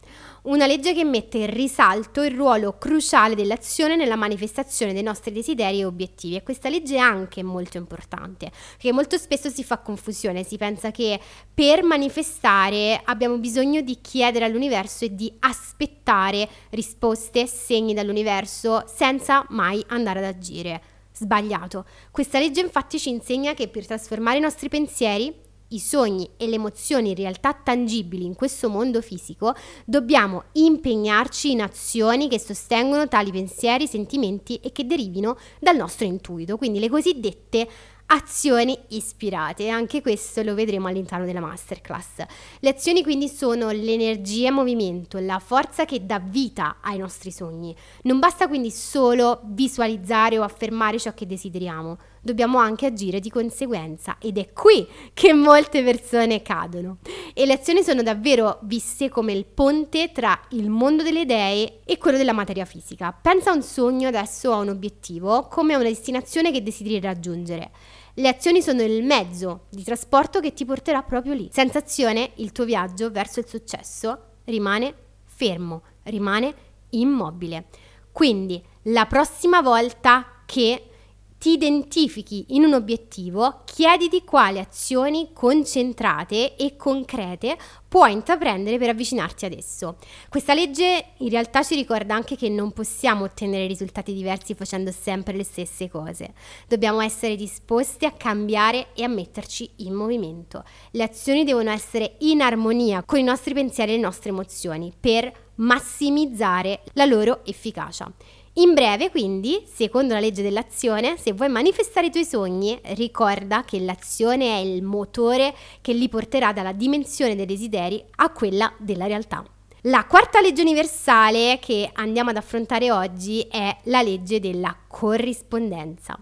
una 0.48 0.66
legge 0.66 0.94
che 0.94 1.04
mette 1.04 1.40
in 1.40 1.50
risalto 1.50 2.24
il 2.24 2.32
ruolo 2.36 2.78
cruciale 2.78 3.36
dell'azione 3.36 3.96
nella 3.96 4.16
manifestazione 4.16 4.94
dei 4.94 5.04
nostri 5.04 5.32
desideri 5.32 5.80
e 5.80 5.86
obiettivi 5.86 6.36
e 6.36 6.44
questa 6.44 6.70
legge 6.70 6.96
è 6.96 7.00
anche 7.00 7.44
molto 7.44 7.78
importante 7.78 8.52
perché 8.72 8.94
molto 8.94 9.18
spesso 9.18 9.50
si 9.50 9.64
fa 9.64 9.80
confusione, 9.80 10.44
si 10.44 10.58
pensa 10.58 10.92
che 10.92 11.20
per 11.54 11.84
manifestare 11.84 13.02
abbiamo 13.04 13.38
bisogno 13.38 13.82
di 13.82 14.00
chiedere 14.00 14.46
all'universo 14.46 15.06
e 15.06 15.16
di 15.16 15.32
aspettare 15.40 16.48
risposte, 16.70 17.46
segni 17.46 17.94
dall'universo 17.94 18.86
senza 18.88 19.46
mai 19.50 19.84
andare 19.88 20.20
ad 20.20 20.26
agire. 20.26 20.82
Sbagliato. 21.12 21.86
Questa 22.12 22.38
legge 22.40 22.62
infatti 22.62 23.00
ci 23.00 23.10
insegna 23.10 23.54
che 23.54 23.68
per 23.68 23.86
trasformare 23.86 24.38
i 24.38 24.42
nostri 24.42 24.70
pensieri 24.70 25.46
i 25.70 25.80
sogni 25.80 26.30
e 26.38 26.48
le 26.48 26.56
emozioni 26.56 27.10
in 27.10 27.16
realtà 27.16 27.54
tangibili 27.54 28.26
in 28.26 28.36
questo 28.36 28.70
mondo 28.70 29.02
fisico, 29.02 29.54
dobbiamo 29.86 30.44
impegnarci 30.54 31.52
in 31.52 31.62
azioni 31.62 32.30
che 32.30 32.40
sostengono 32.40 33.08
tali 33.08 33.32
pensieri, 33.32 33.88
sentimenti 33.88 34.56
e 34.56 34.72
che 34.72 34.86
derivino 34.86 35.38
dal 35.60 35.76
nostro 35.76 36.06
intuito, 36.06 36.58
quindi 36.58 36.80
le 36.80 36.90
cosiddette 36.90 37.68
azioni 38.08 38.78
ispirate. 38.90 39.70
Anche 39.70 40.02
questo 40.02 40.42
lo 40.44 40.54
vedremo 40.54 40.88
all'interno 40.88 41.26
della 41.26 41.40
masterclass. 41.40 42.26
Le 42.60 42.70
azioni 42.70 43.04
quindi 43.04 43.28
sono 43.28 43.70
l'energia 43.72 44.48
e 44.48 44.52
movimento, 44.52 45.20
la 45.20 45.40
forza 45.40 45.86
che 45.86 46.06
dà 46.06 46.20
vita 46.20 46.78
ai 46.82 46.98
nostri 46.98 47.32
sogni. 47.32 47.76
Non 48.04 48.20
basta 48.20 48.48
quindi 48.48 48.72
solo 48.72 49.42
visualizzare 49.46 50.38
o 50.38 50.44
affermare 50.44 51.00
ciò 51.00 51.14
che 51.14 51.26
desideriamo, 51.26 51.98
dobbiamo 52.28 52.58
anche 52.58 52.86
agire 52.86 53.22
di 53.22 53.30
conseguenza 53.30 54.18
ed 54.20 54.38
è 54.38 54.52
qui 54.52 54.86
che 55.14 55.32
molte 55.32 55.82
persone 55.82 56.42
cadono. 56.42 56.98
E 57.34 57.46
le 57.46 57.54
azioni 57.54 57.84
sono 57.84 58.04
davvero 58.04 58.60
viste 58.64 59.08
come 59.08 59.32
il 59.32 59.46
ponte 59.46 60.12
tra 60.12 60.38
il 60.50 60.70
mondo 60.70 61.04
delle 61.04 61.22
idee 61.22 61.80
e 61.86 61.98
quello 61.98 62.18
della 62.18 62.34
materia 62.34 62.66
fisica. 62.66 63.14
Pensa 63.14 63.52
a 63.52 63.54
un 63.54 63.64
sogno 63.64 64.10
adesso 64.10 64.52
a 64.52 64.58
un 64.58 64.70
obiettivo 64.70 65.48
come 65.48 65.74
a 65.74 65.78
una 65.78 65.88
destinazione 65.88 66.52
che 66.52 66.62
desideri 66.62 67.00
raggiungere. 67.00 67.72
Le 68.16 68.28
azioni 68.28 68.62
sono 68.62 68.82
il 68.82 69.06
mezzo 69.06 69.68
di 69.70 69.84
trasporto 69.84 70.42
che 70.42 70.52
ti 70.54 70.66
porterà 70.66 71.04
proprio 71.04 71.34
lì. 71.34 71.50
Senza 71.52 71.78
azione 71.78 72.32
il 72.36 72.52
tuo 72.52 72.66
viaggio 72.66 73.10
verso 73.10 73.40
il 73.40 73.48
successo 73.48 74.20
rimane 74.46 74.94
fermo, 75.24 75.84
rimane 76.04 76.54
immobile. 76.90 77.68
Quindi 78.12 78.62
la 78.84 79.06
prossima 79.06 79.62
volta 79.62 80.42
che 80.46 80.90
ti 81.38 81.52
identifichi 81.52 82.46
in 82.50 82.64
un 82.64 82.74
obiettivo, 82.74 83.62
chiediti 83.66 84.24
quali 84.24 84.60
azioni 84.60 85.30
concentrate 85.34 86.56
e 86.56 86.76
concrete 86.76 87.58
puoi 87.88 88.12
intraprendere 88.12 88.78
per 88.78 88.90
avvicinarti 88.90 89.46
ad 89.46 89.54
esso. 89.54 89.98
Questa 90.30 90.54
legge 90.54 91.12
in 91.18 91.30
realtà 91.30 91.64
ci 91.64 91.76
ricorda 91.76 92.16
anche 92.16 92.36
che 92.36 92.50
non 92.50 92.72
possiamo 92.72 93.24
ottenere 93.26 93.68
risultati 93.68 94.14
diversi 94.14 94.56
facendo 94.56 94.92
sempre 94.92 95.36
le 95.36 95.44
stesse 95.44 95.90
cose. 95.90 96.34
Dobbiamo 96.68 97.02
essere 97.02 97.36
disposti 97.36 98.06
a 98.06 98.12
cambiare 98.12 98.88
e 98.94 99.04
a 99.04 99.08
metterci 99.08 99.70
in 99.78 99.94
movimento. 99.94 100.64
Le 100.92 101.04
azioni 101.04 101.44
devono 101.44 101.70
essere 101.70 102.16
in 102.20 102.42
armonia 102.42 103.04
con 103.06 103.20
i 103.20 103.24
nostri 103.24 103.54
pensieri 103.54 103.94
e 103.94 103.96
le 103.96 104.02
nostre 104.02 104.32
emozioni 104.32 104.92
per 105.00 105.46
massimizzare 105.56 106.82
la 106.94 107.06
loro 107.06 107.46
efficacia. 107.46 108.12
In 108.60 108.74
breve, 108.74 109.12
quindi, 109.12 109.64
secondo 109.72 110.16
la 110.16 110.20
legge 110.20 110.42
dell'azione, 110.42 111.16
se 111.18 111.32
vuoi 111.34 111.48
manifestare 111.48 112.08
i 112.08 112.10
tuoi 112.10 112.26
sogni, 112.26 112.80
ricorda 112.96 113.64
che 113.64 113.80
l'azione 113.80 114.58
è 114.58 114.62
il 114.62 114.82
motore 114.82 115.54
che 115.80 115.94
li 115.94 116.10
porterà 116.10 116.54
dalla 116.54 116.72
dimensione 116.72 117.36
dei 117.36 117.46
desideri 117.46 118.04
a 118.16 118.32
quella 118.32 118.74
della 118.80 119.06
realtà. 119.06 119.46
La 119.82 120.06
quarta 120.06 120.42
legge 120.42 120.64
universale 120.64 121.60
che 121.62 121.88
andiamo 121.94 122.32
ad 122.32 122.38
affrontare 122.38 122.92
oggi 122.92 123.42
è 123.42 123.78
la 123.84 124.02
legge 124.02 124.40
della 124.40 124.76
corrispondenza. 124.88 126.18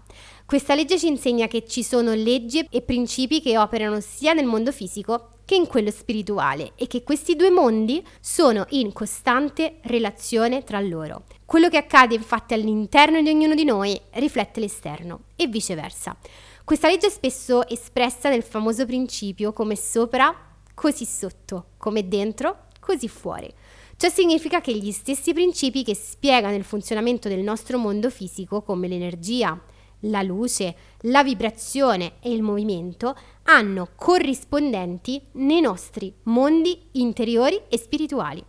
Questa 0.46 0.76
legge 0.76 0.96
ci 0.96 1.08
insegna 1.08 1.48
che 1.48 1.66
ci 1.66 1.82
sono 1.82 2.14
leggi 2.14 2.64
e 2.70 2.80
principi 2.80 3.42
che 3.42 3.58
operano 3.58 3.98
sia 3.98 4.32
nel 4.32 4.46
mondo 4.46 4.70
fisico 4.70 5.30
che 5.44 5.56
in 5.56 5.66
quello 5.66 5.90
spirituale 5.90 6.70
e 6.76 6.86
che 6.86 7.02
questi 7.02 7.34
due 7.34 7.50
mondi 7.50 8.00
sono 8.20 8.64
in 8.70 8.92
costante 8.92 9.78
relazione 9.82 10.62
tra 10.62 10.78
loro. 10.78 11.24
Quello 11.44 11.68
che 11.68 11.78
accade 11.78 12.14
infatti 12.14 12.54
all'interno 12.54 13.20
di 13.22 13.28
ognuno 13.28 13.56
di 13.56 13.64
noi 13.64 14.00
riflette 14.12 14.60
l'esterno 14.60 15.22
e 15.34 15.48
viceversa. 15.48 16.16
Questa 16.64 16.86
legge 16.86 17.08
è 17.08 17.10
spesso 17.10 17.66
espressa 17.66 18.28
nel 18.28 18.44
famoso 18.44 18.86
principio 18.86 19.52
come 19.52 19.74
sopra, 19.74 20.32
così 20.74 21.04
sotto, 21.04 21.70
come 21.76 22.06
dentro, 22.06 22.66
così 22.78 23.08
fuori. 23.08 23.52
Ciò 23.96 24.08
significa 24.08 24.60
che 24.60 24.76
gli 24.76 24.92
stessi 24.92 25.32
principi 25.32 25.82
che 25.82 25.96
spiegano 25.96 26.54
il 26.54 26.62
funzionamento 26.62 27.28
del 27.28 27.40
nostro 27.40 27.78
mondo 27.78 28.10
fisico, 28.10 28.62
come 28.62 28.86
l'energia, 28.86 29.60
la 30.00 30.22
luce, 30.22 30.74
la 31.02 31.22
vibrazione 31.22 32.14
e 32.20 32.32
il 32.32 32.42
movimento 32.42 33.16
hanno 33.44 33.88
corrispondenti 33.94 35.20
nei 35.32 35.60
nostri 35.60 36.12
mondi 36.24 36.88
interiori 36.92 37.60
e 37.68 37.78
spirituali. 37.78 38.44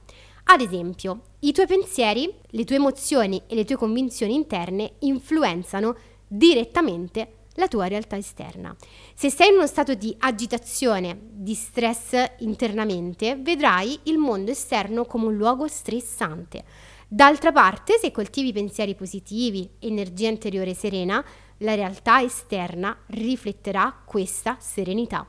Ad 0.49 0.61
esempio, 0.61 1.21
i 1.39 1.51
tuoi 1.51 1.67
pensieri, 1.67 2.33
le 2.51 2.63
tue 2.63 2.77
emozioni 2.77 3.41
e 3.47 3.55
le 3.55 3.65
tue 3.65 3.75
convinzioni 3.75 4.33
interne 4.33 4.93
influenzano 4.99 5.95
direttamente 6.27 7.33
la 7.57 7.67
tua 7.67 7.87
realtà 7.87 8.17
esterna. 8.17 8.75
Se 9.13 9.29
sei 9.29 9.49
in 9.49 9.55
uno 9.55 9.67
stato 9.67 9.93
di 9.93 10.15
agitazione, 10.19 11.17
di 11.31 11.53
stress 11.53 12.33
internamente, 12.39 13.35
vedrai 13.35 13.99
il 14.03 14.17
mondo 14.17 14.51
esterno 14.51 15.05
come 15.05 15.25
un 15.25 15.35
luogo 15.35 15.67
stressante. 15.67 16.63
D'altra 17.09 17.53
parte, 17.53 17.97
se 17.97 18.11
coltivi 18.11 18.51
pensieri 18.51 18.93
positivi, 18.93 19.69
energia 19.79 20.27
interiore 20.27 20.73
serena, 20.73 21.23
la 21.59 21.73
realtà 21.73 22.21
esterna 22.21 22.97
rifletterà 23.07 24.01
questa 24.03 24.57
serenità. 24.59 25.25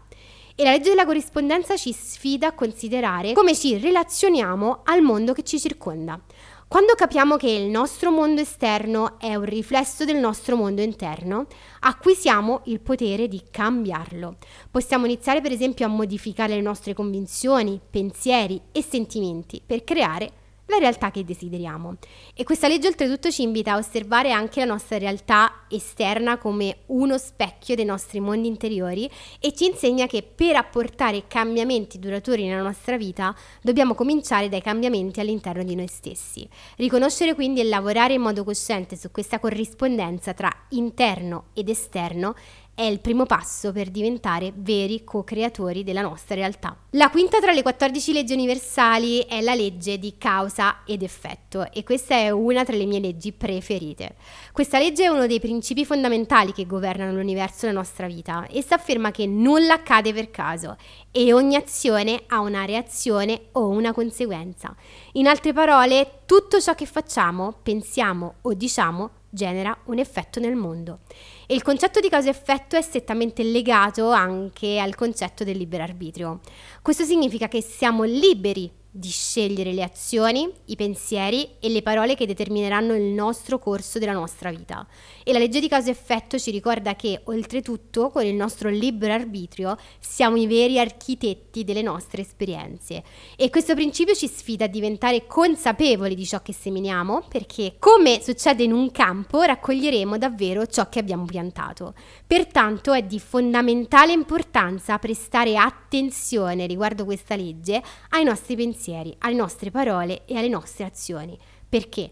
E 0.57 0.65
la 0.65 0.73
legge 0.73 0.89
della 0.89 1.05
corrispondenza 1.05 1.77
ci 1.77 1.93
sfida 1.93 2.49
a 2.49 2.55
considerare 2.55 3.33
come 3.33 3.55
ci 3.55 3.79
relazioniamo 3.79 4.81
al 4.87 5.03
mondo 5.03 5.33
che 5.33 5.45
ci 5.45 5.61
circonda. 5.61 6.21
Quando 6.67 6.95
capiamo 6.97 7.37
che 7.37 7.49
il 7.49 7.71
nostro 7.71 8.11
mondo 8.11 8.41
esterno 8.41 9.21
è 9.21 9.37
un 9.37 9.45
riflesso 9.45 10.05
del 10.05 10.17
nostro 10.17 10.57
mondo 10.57 10.83
interno, 10.83 11.47
acquisiamo 11.79 12.63
il 12.65 12.81
potere 12.81 13.29
di 13.29 13.41
cambiarlo. 13.53 14.39
Possiamo 14.69 15.05
iniziare 15.05 15.41
per 15.41 15.53
esempio 15.53 15.87
a 15.87 15.91
modificare 15.91 16.57
le 16.57 16.61
nostre 16.61 16.93
convinzioni, 16.93 17.81
pensieri 17.89 18.61
e 18.73 18.83
sentimenti 18.83 19.63
per 19.65 19.85
creare 19.85 20.33
la 20.69 20.79
realtà 20.79 21.11
che 21.11 21.25
desideriamo. 21.25 21.97
E 22.35 22.45
questa 22.45 22.69
legge 22.69 22.89
oltretutto 22.89 23.31
ci 23.31 23.43
invita 23.43 23.73
a 23.73 23.79
osservare 23.79 24.33
anche 24.33 24.61
la 24.61 24.67
nostra 24.67 24.99
realtà 24.99 25.65
esterna 25.69 26.39
come 26.39 26.79
uno 26.87 27.19
specchio 27.19 27.75
dei 27.75 27.85
nostri 27.85 28.21
mondi 28.21 28.49
interiori 28.49 29.11
e 29.41 29.53
ci 29.55 29.67
insegna 29.67 30.07
che 30.07 30.23
per 30.23 30.57
apportare 30.57 31.25
cambiamenti 31.27 31.99
duraturi 31.99 32.47
nella 32.47 32.63
nostra 32.63 32.97
vita 32.97 33.35
dobbiamo 33.63 33.95
cominciare 33.95 34.49
dai 34.49 34.63
cambiamenti 34.63 35.21
all'interno 35.21 35.63
di 35.63 35.75
noi 35.75 35.89
stessi. 35.89 36.49
Riconoscere 36.77 37.35
quindi 37.35 37.61
e 37.61 37.65
lavorare 37.65 38.15
in 38.15 38.21
modo 38.21 38.45
cosciente 38.45 38.97
su 38.97 39.11
questa 39.11 39.39
corrispondenza 39.39 40.35
tra 40.35 40.53
interno 40.71 41.47
ed 41.55 41.69
esterno 41.69 42.35
è 42.79 42.85
il 42.85 43.01
primo 43.01 43.27
passo 43.27 43.73
per 43.73 43.91
diventare 43.91 44.53
veri 44.55 45.03
co-creatori 45.03 45.83
della 45.83 46.01
nostra 46.01 46.37
realtà. 46.37 46.77
La 46.91 47.11
quinta 47.11 47.41
tra 47.41 47.51
le 47.51 47.63
14 47.63 48.13
leggi 48.13 48.35
universali 48.35 49.19
è 49.27 49.41
la 49.41 49.57
legge 49.57 49.99
di 49.99 50.15
causa 50.17 50.85
ed 50.87 51.03
effetto 51.03 51.73
e 51.73 51.83
questa 51.83 52.15
è 52.15 52.31
una 52.31 52.63
tra 52.63 52.77
le 52.77 52.87
mie 52.87 53.01
leggi 53.01 53.33
preferite. 53.33 54.15
Questa 54.53 54.79
legge 54.79 55.03
è 55.03 55.09
uno 55.09 55.27
dei 55.27 55.41
principi 55.41 55.85
fondamentali 55.85 56.53
che 56.53 56.67
governano 56.67 57.11
l'universo 57.15 57.65
e 57.65 57.71
la 57.71 57.75
nostra 57.75 58.07
vita. 58.07 58.47
Essa 58.49 58.77
afferma 58.77 59.11
che 59.11 59.27
nulla 59.27 59.75
accade 59.75 60.13
per 60.13 60.31
caso 60.31 60.77
e 61.11 61.33
ogni 61.33 61.57
azione 61.57 62.23
ha 62.29 62.39
una 62.39 62.65
reazione 62.65 63.47
o 63.53 63.67
una 63.67 63.93
conseguenza. 63.93 64.73
In 65.15 65.27
altre 65.27 65.53
parole, 65.53 66.21
tutto 66.27 66.61
ciò 66.61 66.77
che 66.77 66.87
facciamo, 66.87 67.57
pensiamo 67.61 68.35
o 68.43 68.55
diciamo 68.55 69.11
genera 69.31 69.77
un 69.87 69.99
effetto 69.99 70.41
nel 70.41 70.55
mondo. 70.55 71.01
E 71.47 71.55
il 71.55 71.63
concetto 71.63 72.01
di 72.01 72.09
causa-effetto 72.09 72.77
è 72.77 72.83
strettamente 72.83 73.43
legato 73.43 74.11
anche 74.11 74.79
al 74.79 74.95
concetto 74.95 75.45
del 75.45 75.57
libero 75.57 75.83
arbitrio. 75.83 76.41
Questo 76.83 77.05
significa 77.05 77.49
che 77.49 77.63
siamo 77.63 78.05
liberi 78.05 78.71
di 78.91 79.11
scegliere 79.11 79.73
le 79.73 79.83
azioni, 79.83 80.51
i 80.67 80.77
pensieri 80.77 81.57
e 81.61 81.69
le 81.69 81.83
parole 81.83 82.15
che 82.15 82.27
determineranno 82.27 82.95
il 82.95 83.03
nostro 83.03 83.59
corso 83.59 83.99
della 83.99 84.13
nostra 84.13 84.51
vita. 84.51 84.87
E 85.23 85.33
la 85.33 85.39
legge 85.39 85.61
di 85.61 85.69
causa-effetto 85.69 86.39
ci 86.39 86.51
ricorda 86.51 86.97
che, 86.97 87.21
oltretutto, 87.25 88.09
con 88.09 88.25
il 88.25 88.35
nostro 88.35 88.71
libero 88.71 89.13
arbitrio, 89.13 89.77
siamo 90.01 90.37
i 90.37 90.47
veri 90.47 90.79
architetti 90.79 91.65
delle 91.65 91.83
nostre 91.83 92.23
esperienze. 92.23 93.05
E 93.37 93.51
questo 93.51 93.75
principio 93.75 94.15
ci 94.15 94.27
sfida 94.27 94.65
a 94.65 94.69
diventare 94.69 95.27
consapevoli 95.27 96.15
di 96.15 96.25
ciò 96.25 96.41
che 96.41 96.55
seminiamo, 96.55 97.25
perché, 97.29 97.75
come 97.79 98.23
succede 98.23 98.63
in 98.63 98.73
un 98.73 98.91
campo, 98.91 99.43
raccoglieremo 99.43 100.17
davvero 100.17 100.67
ciò 100.67 100.89
che 100.89 100.99
abbiamo 100.99 101.27
piantato. 101.27 101.93
Pertanto 102.27 102.95
è 102.95 103.03
di 103.03 103.21
fondamentale 103.21 104.13
importanza 104.13 104.99
prestare 104.99 105.57
attenzione 105.57 106.67
riguardo 106.67 107.05
questa 107.05 107.37
legge 107.37 107.83
ai 108.11 108.25
nostri 108.25 108.57
pensieri 108.57 108.77
pensieri, 108.79 109.15
alle 109.19 109.35
nostre 109.35 109.71
parole 109.73 110.23
e 110.25 110.37
alle 110.37 110.49
nostre 110.49 110.85
azioni. 110.85 111.37
Perché? 111.69 112.11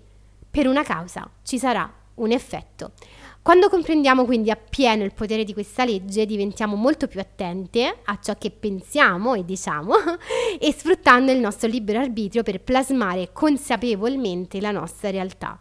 Per 0.50 0.66
una 0.66 0.82
causa 0.82 1.28
ci 1.44 1.58
sarà 1.58 1.90
un 2.14 2.32
effetto. 2.32 2.92
Quando 3.42 3.68
comprendiamo 3.68 4.24
quindi 4.24 4.50
appieno 4.50 5.04
il 5.04 5.14
potere 5.14 5.44
di 5.44 5.52
questa 5.52 5.84
legge, 5.84 6.26
diventiamo 6.26 6.74
molto 6.74 7.06
più 7.06 7.20
attente 7.20 7.98
a 8.04 8.18
ciò 8.20 8.34
che 8.36 8.50
pensiamo 8.50 9.34
e 9.34 9.44
diciamo 9.44 9.94
e 10.58 10.72
sfruttando 10.72 11.30
il 11.30 11.38
nostro 11.38 11.68
libero 11.68 12.00
arbitrio 12.00 12.42
per 12.42 12.60
plasmare 12.60 13.30
consapevolmente 13.32 14.60
la 14.60 14.72
nostra 14.72 15.10
realtà. 15.10 15.56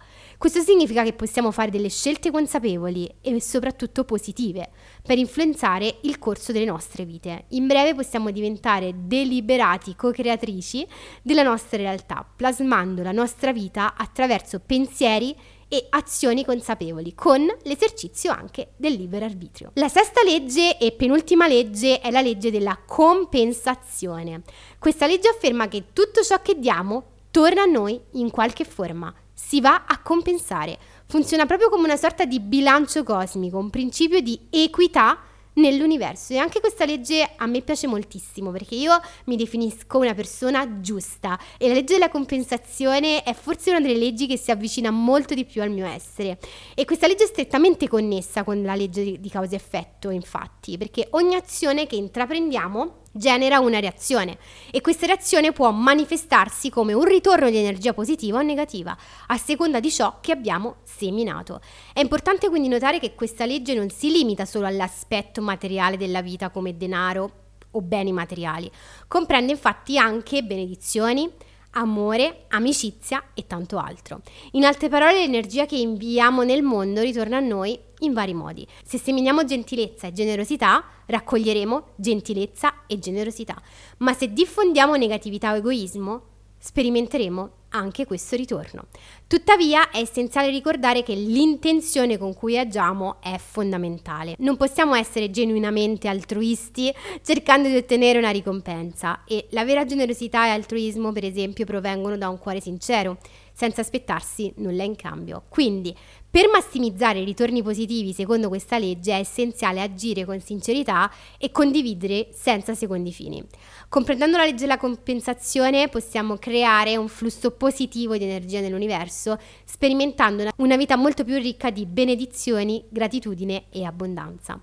Questo 0.45 0.61
significa 0.61 1.01
che 1.01 1.13
possiamo 1.13 1.49
fare 1.49 1.71
delle 1.71 1.89
scelte 1.89 2.29
consapevoli 2.29 3.09
e 3.19 3.41
soprattutto 3.41 4.03
positive 4.03 4.69
per 5.01 5.17
influenzare 5.17 5.97
il 6.01 6.19
corso 6.19 6.51
delle 6.51 6.65
nostre 6.65 7.03
vite. 7.03 7.45
In 7.49 7.65
breve 7.65 7.95
possiamo 7.95 8.29
diventare 8.29 8.93
deliberati 8.95 9.95
co-creatrici 9.95 10.85
della 11.23 11.41
nostra 11.41 11.77
realtà, 11.77 12.23
plasmando 12.35 13.01
la 13.01 13.11
nostra 13.11 13.51
vita 13.51 13.95
attraverso 13.97 14.61
pensieri 14.63 15.35
e 15.67 15.87
azioni 15.89 16.45
consapevoli, 16.45 17.15
con 17.15 17.43
l'esercizio 17.63 18.31
anche 18.31 18.73
del 18.77 18.93
libero 18.93 19.25
arbitrio. 19.25 19.71
La 19.73 19.89
sesta 19.89 20.21
legge 20.23 20.77
e 20.77 20.91
penultima 20.91 21.47
legge 21.47 21.99
è 21.99 22.11
la 22.11 22.21
legge 22.21 22.51
della 22.51 22.79
compensazione. 22.85 24.43
Questa 24.77 25.07
legge 25.07 25.27
afferma 25.27 25.67
che 25.67 25.85
tutto 25.91 26.21
ciò 26.21 26.39
che 26.43 26.59
diamo 26.59 27.13
torna 27.31 27.63
a 27.63 27.65
noi 27.65 27.99
in 28.11 28.29
qualche 28.29 28.63
forma, 28.63 29.11
si 29.35 29.61
va 29.61 29.83
a 29.85 29.99
compensare. 30.01 30.79
Funziona 31.05 31.45
proprio 31.45 31.69
come 31.69 31.83
una 31.83 31.97
sorta 31.97 32.25
di 32.25 32.39
bilancio 32.39 33.03
cosmico, 33.03 33.59
un 33.59 33.69
principio 33.69 34.21
di 34.21 34.47
equità 34.49 35.19
nell'universo. 35.55 36.33
E 36.33 36.37
anche 36.37 36.59
questa 36.59 36.85
legge 36.85 37.33
a 37.35 37.45
me 37.45 37.61
piace 37.61 37.87
moltissimo 37.87 38.51
perché 38.51 38.75
io 38.75 38.99
mi 39.25 39.35
definisco 39.35 39.99
una 39.99 40.13
persona 40.13 40.79
giusta. 40.79 41.39
E 41.57 41.67
la 41.67 41.73
legge 41.73 41.93
della 41.93 42.09
compensazione 42.09 43.23
è 43.23 43.33
forse 43.33 43.69
una 43.69 43.81
delle 43.81 43.97
leggi 43.97 44.25
che 44.25 44.37
si 44.37 44.51
avvicina 44.51 44.89
molto 44.89 45.33
di 45.33 45.45
più 45.45 45.61
al 45.61 45.69
mio 45.69 45.85
essere. 45.85 46.39
E 46.73 46.85
questa 46.85 47.07
legge 47.07 47.25
è 47.25 47.27
strettamente 47.27 47.87
connessa 47.87 48.43
con 48.43 48.63
la 48.63 48.75
legge 48.75 49.19
di 49.19 49.29
causa 49.29 49.55
effetto 49.55 50.09
infatti 50.09 50.77
perché 50.77 51.07
ogni 51.11 51.35
azione 51.35 51.87
che 51.87 51.95
intraprendiamo 51.95 53.03
genera 53.17 53.59
una 53.59 53.79
reazione 53.79 54.37
e 54.71 54.81
questa 54.81 55.05
reazione 55.05 55.53
può 55.53 55.71
manifestarsi 55.71 56.69
come 56.69 56.91
un 56.91 57.05
ritorno 57.05 57.49
di 57.49 57.55
energia 57.55 57.93
positiva 57.93 58.39
o 58.39 58.41
negativa 58.41 58.95
a 59.27 59.37
seconda 59.37 59.79
di 59.79 59.89
ciò 59.89 60.17
che 60.19 60.33
abbiamo 60.33 60.77
seminato. 60.83 61.61
È 61.93 62.01
importante 62.01 62.49
quindi 62.49 62.67
notare 62.67 62.99
che 62.99 63.15
questa 63.15 63.45
legge 63.45 63.73
non 63.73 63.89
si 63.89 64.11
limita 64.11 64.43
solo 64.43 64.67
all'aspetto 64.67 65.41
materiale 65.41 65.95
della 65.95 66.21
vita 66.21 66.49
come 66.49 66.75
denaro 66.75 67.43
o 67.71 67.81
beni 67.81 68.11
materiali, 68.11 68.69
comprende 69.07 69.51
infatti 69.51 69.97
anche 69.97 70.43
benedizioni, 70.43 71.29
amore, 71.75 72.45
amicizia 72.49 73.23
e 73.33 73.47
tanto 73.47 73.77
altro. 73.77 74.21
In 74.51 74.65
altre 74.65 74.89
parole, 74.89 75.19
l'energia 75.19 75.65
che 75.65 75.77
inviamo 75.77 76.43
nel 76.43 76.63
mondo 76.63 77.01
ritorna 77.01 77.37
a 77.37 77.41
noi 77.41 77.77
in 77.99 78.13
vari 78.13 78.33
modi. 78.33 78.67
Se 78.83 78.97
seminiamo 78.97 79.45
gentilezza 79.45 80.07
e 80.07 80.11
generosità, 80.11 80.83
raccoglieremo 81.05 81.93
gentilezza 81.95 82.85
e 82.87 82.99
generosità. 82.99 83.61
Ma 83.97 84.13
se 84.13 84.31
diffondiamo 84.31 84.95
negatività 84.95 85.53
o 85.53 85.57
egoismo, 85.57 86.34
sperimenteremo 86.65 87.49
anche 87.69 88.07
questo 88.07 88.35
ritorno. 88.35 88.87
Tuttavia 89.27 89.91
è 89.91 89.99
essenziale 89.99 90.49
ricordare 90.49 91.03
che 91.03 91.13
l'intenzione 91.13 92.17
con 92.17 92.33
cui 92.33 92.57
agiamo 92.57 93.17
è 93.21 93.37
fondamentale. 93.37 94.33
Non 94.39 94.57
possiamo 94.57 94.95
essere 94.95 95.29
genuinamente 95.29 96.07
altruisti 96.07 96.91
cercando 97.21 97.69
di 97.69 97.75
ottenere 97.75 98.17
una 98.17 98.31
ricompensa 98.31 99.23
e 99.25 99.45
la 99.51 99.63
vera 99.63 99.85
generosità 99.85 100.47
e 100.47 100.49
altruismo 100.49 101.11
per 101.11 101.25
esempio 101.25 101.65
provengono 101.65 102.17
da 102.17 102.29
un 102.29 102.39
cuore 102.39 102.61
sincero 102.61 103.17
senza 103.53 103.81
aspettarsi 103.81 104.51
nulla 104.57 104.83
in 104.83 104.95
cambio. 104.95 105.43
Quindi, 105.49 105.95
per 106.35 106.49
massimizzare 106.49 107.19
i 107.19 107.23
ritorni 107.23 107.63
positivi 107.63 108.11
secondo 108.11 108.49
questa 108.49 108.77
legge 108.77 109.13
è 109.13 109.19
essenziale 109.19 109.79
agire 109.79 110.25
con 110.25 110.41
sincerità 110.41 111.09
e 111.37 111.49
condividere 111.49 112.27
senza 112.33 112.73
secondi 112.73 113.13
fini. 113.13 113.41
Comprendendo 113.87 114.35
la 114.35 114.43
legge 114.43 114.63
della 114.63 114.75
compensazione 114.75 115.87
possiamo 115.87 116.35
creare 116.35 116.97
un 116.97 117.07
flusso 117.07 117.51
positivo 117.51 118.17
di 118.17 118.25
energia 118.25 118.59
nell'universo, 118.59 119.39
sperimentando 119.63 120.49
una 120.57 120.75
vita 120.75 120.97
molto 120.97 121.23
più 121.23 121.37
ricca 121.37 121.69
di 121.69 121.85
benedizioni, 121.85 122.83
gratitudine 122.89 123.67
e 123.69 123.85
abbondanza. 123.85 124.59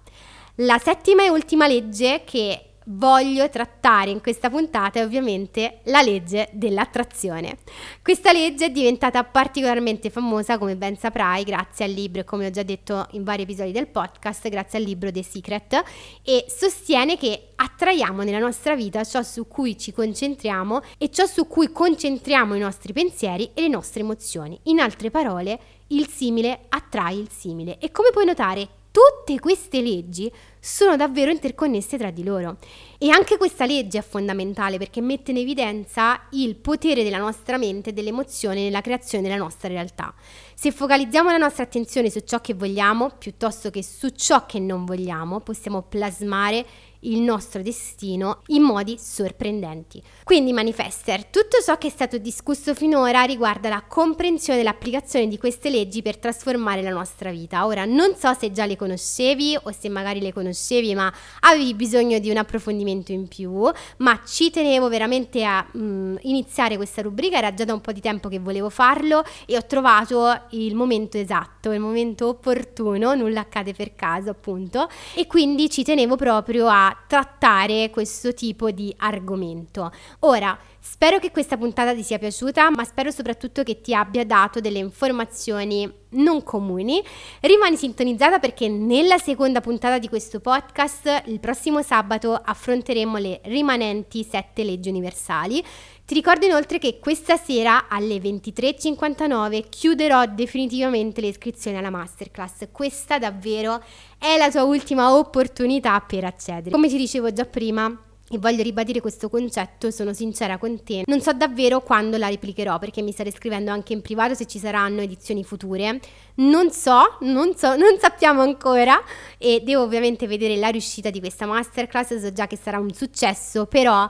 La 0.57 0.77
settima 0.77 1.25
e 1.25 1.31
ultima 1.31 1.67
legge 1.67 2.21
che 2.27 2.72
voglio 2.87 3.49
trattare 3.49 4.11
in 4.11 4.21
questa 4.21 4.51
puntata 4.51 4.99
è 4.99 5.05
ovviamente 5.05 5.81
la 5.85 6.03
legge 6.03 6.49
dell'attrazione. 6.53 7.59
Questa 8.03 8.33
legge 8.33 8.67
è 8.67 8.71
diventata 8.71 9.25
particolarmente 9.25 10.11
famosa, 10.11 10.59
come 10.59 10.77
ben 10.77 10.97
saprai, 10.97 11.45
grazie 11.45 11.85
al 11.85 11.93
libro, 11.93 12.25
come 12.25 12.47
ho 12.47 12.51
già 12.51 12.63
detto 12.63 13.07
in 13.13 13.25
vari 13.25 13.43
episodi 13.43 13.73
del 13.73 13.87
podcast, 13.87 14.49
grazie 14.49 14.79
al 14.79 14.85
libro 14.85 15.11
The 15.11 15.23
Secret, 15.23 15.83
e 16.23 16.45
sostiene 16.49 17.17
che 17.17 17.49
attraiamo 17.55 18.23
nella 18.23 18.39
nostra 18.39 18.75
vita 18.75 19.05
ciò 19.05 19.23
su 19.23 19.47
cui 19.47 19.79
ci 19.79 19.93
concentriamo 19.93 20.81
e 20.99 21.11
ciò 21.11 21.27
su 21.27 21.47
cui 21.47 21.71
concentriamo 21.71 22.55
i 22.55 22.59
nostri 22.59 22.93
pensieri 22.93 23.51
e 23.55 23.63
le 23.63 23.69
nostre 23.69 24.01
emozioni. 24.01 24.59
In 24.65 24.81
altre 24.81 25.11
parole, 25.11 25.59
il 25.89 26.09
simile 26.09 26.67
attrae 26.69 27.15
il 27.15 27.29
simile. 27.31 27.79
E 27.79 27.91
come 27.91 28.11
puoi 28.11 28.25
notare, 28.25 28.69
tutte 28.93 29.41
queste 29.41 29.81
leggi 29.81 30.31
sono 30.61 30.95
davvero 30.97 31.33
interconnesse 31.33 31.99
tra 31.99 32.11
di 32.11 32.23
loro. 32.23 32.59
E 32.99 33.11
anche 33.11 33.37
questa 33.39 33.65
legge 33.65 33.99
è 33.99 34.03
fondamentale 34.03 34.79
perché 34.79 35.01
mette 35.01 35.33
in 35.33 35.39
evidenza 35.39 36.29
il 36.33 36.55
potere 36.55 37.03
della 37.03 37.19
nostra 37.19 37.57
mente 37.57 37.91
e 37.91 37.93
delle 37.93 38.11
emozioni 38.11 38.63
nella 38.63 38.83
creazione 38.83 39.25
della 39.25 39.43
nostra 39.43 39.69
realtà. 39.69 40.15
Se 40.55 40.71
focalizziamo 40.71 41.31
la 41.31 41.39
nostra 41.39 41.65
attenzione 41.65 42.11
su 42.11 42.21
ciò 42.21 42.41
che 42.41 42.55
vogliamo 42.55 43.11
piuttosto 43.19 43.71
che 43.71 43.83
su 43.83 44.11
ciò 44.11 44.47
che 44.47 44.61
non 44.61 44.85
vogliamo, 44.85 45.41
possiamo 45.41 45.83
plasmare 45.83 46.65
il 47.03 47.21
nostro 47.21 47.63
destino 47.63 48.43
in 48.49 48.63
modi 48.63 48.97
sorprendenti. 48.99 50.03
Quindi 50.25 50.53
manifester, 50.53 51.25
tutto 51.27 51.59
ciò 51.65 51.79
che 51.79 51.89
è 51.89 51.91
stato 51.91 52.19
discusso 52.19 52.75
finora 52.75 53.23
riguarda 53.23 53.69
la 53.69 53.83
comprensione 53.87 54.61
e 54.61 54.63
l'applicazione 54.63 55.29
di 55.29 55.39
queste 55.39 55.71
leggi 55.71 56.03
per 56.03 56.19
trasformare 56.19 56.83
la 56.83 56.91
nostra 56.91 57.31
vita. 57.31 57.67
Ora 57.67 57.85
non 57.85 58.15
so 58.17 58.33
se 58.35 58.53
già 58.53 58.67
le 58.67 58.77
conoscevi 58.77 59.59
o 59.63 59.73
se 59.73 59.89
magari 59.89 60.21
le 60.21 60.33
conoscevi 60.33 60.95
ma 60.95 61.13
avevi 61.41 61.75
bisogno 61.75 62.19
di 62.19 62.31
un 62.31 62.37
approfondimento 62.37 63.13
in 63.13 63.29
più, 63.29 63.71
ma 63.99 64.21
ci 64.27 64.51
tenevo 64.51 64.89
veramente 64.89 65.45
a 65.45 65.67
mh, 65.71 65.81
mm, 65.83 66.17
iniziare 66.23 66.77
questa 66.77 67.03
rubrica, 67.03 67.39
era 67.39 67.55
già 67.55 67.65
da 67.65 67.73
un 67.73 67.81
po' 67.81 67.93
di 67.93 68.01
tempo 68.01 68.29
che 68.29 68.39
volevo 68.39 68.71
farlo 68.71 69.25
e 69.47 69.57
ho 69.57 69.67
trovato 69.67 70.43
il 70.51 70.75
momento 70.75 71.19
esatto, 71.19 71.73
il 71.73 71.81
momento 71.81 72.29
opportuno, 72.29 73.15
nulla 73.15 73.41
accade 73.41 73.73
per 73.75 73.95
caso 73.95 74.31
appunto, 74.31 74.89
e 75.15 75.27
quindi 75.27 75.69
ci 75.69 75.83
tenevo 75.83 76.17
proprio 76.17 76.69
a 76.69 76.92
trattare 77.07 77.91
questo 77.91 78.35
tipo 78.35 78.71
di 78.71 78.95
argomento. 78.99 79.91
Ora, 80.21 80.59
Spero 80.85 81.21
che 81.21 81.31
questa 81.31 81.57
puntata 81.57 81.95
ti 81.95 82.03
sia 82.03 82.19
piaciuta, 82.19 82.69
ma 82.73 82.83
spero 82.83 83.13
soprattutto 83.13 83.63
che 83.63 83.81
ti 83.81 83.95
abbia 83.95 84.27
dato 84.27 84.59
delle 84.59 84.81
informazioni 84.81 85.89
non 86.15 86.43
comuni. 86.43 87.01
Rimani 87.41 87.77
sintonizzata 87.77 88.41
perché 88.41 88.67
nella 88.67 89.17
seconda 89.19 89.61
puntata 89.61 90.01
di 90.01 90.09
questo 90.09 90.41
podcast, 90.41 91.23
il 91.27 91.39
prossimo 91.39 91.83
sabato, 91.83 92.35
affronteremo 92.35 93.17
le 93.19 93.41
rimanenti 93.45 94.25
sette 94.25 94.65
leggi 94.65 94.89
universali. 94.89 95.65
Ti 96.05 96.15
ricordo 96.15 96.45
inoltre 96.45 96.79
che 96.79 96.99
questa 96.99 97.37
sera 97.37 97.89
alle 97.89 98.17
23.59 98.17 99.69
chiuderò 99.69 100.27
definitivamente 100.27 101.21
le 101.21 101.29
iscrizioni 101.29 101.77
alla 101.77 101.91
masterclass. 101.91 102.69
Questa 102.73 103.19
davvero 103.19 103.83
è 104.19 104.37
la 104.37 104.51
tua 104.51 104.65
ultima 104.65 105.15
opportunità 105.15 106.01
per 106.01 106.25
accedere. 106.25 106.71
Come 106.71 106.89
ti 106.89 106.97
dicevo 106.97 107.33
già 107.33 107.45
prima, 107.45 107.97
e 108.33 108.39
voglio 108.39 108.63
ribadire 108.63 109.01
questo 109.01 109.29
concetto, 109.29 109.91
sono 109.91 110.15
sincera 110.15 110.57
con 110.57 110.83
te. 110.83 111.03
Non 111.05 111.21
so 111.21 111.35
davvero 111.35 111.83
quando 111.83 112.17
la 112.17 112.29
replicherò 112.29 112.79
perché 112.79 113.03
mi 113.03 113.13
state 113.13 113.31
scrivendo 113.31 113.71
anche 113.71 113.93
in 113.93 114.01
privato 114.01 114.35
se 114.35 114.47
ci 114.47 114.59
saranno 114.59 115.03
edizioni 115.03 115.45
future. 115.45 116.01
Non 116.37 116.71
so, 116.71 117.19
non 117.21 117.55
so, 117.57 117.77
non 117.77 117.99
sappiamo 117.99 118.41
ancora 118.41 118.99
e 119.37 119.61
devo 119.63 119.83
ovviamente 119.83 120.27
vedere 120.27 120.57
la 120.57 120.69
riuscita 120.69 121.11
di 121.11 121.21
questa 121.21 121.45
masterclass, 121.45 122.19
so 122.19 122.33
già 122.33 122.47
che 122.47 122.57
sarà 122.57 122.79
un 122.79 122.93
successo, 122.95 123.67
però 123.67 124.09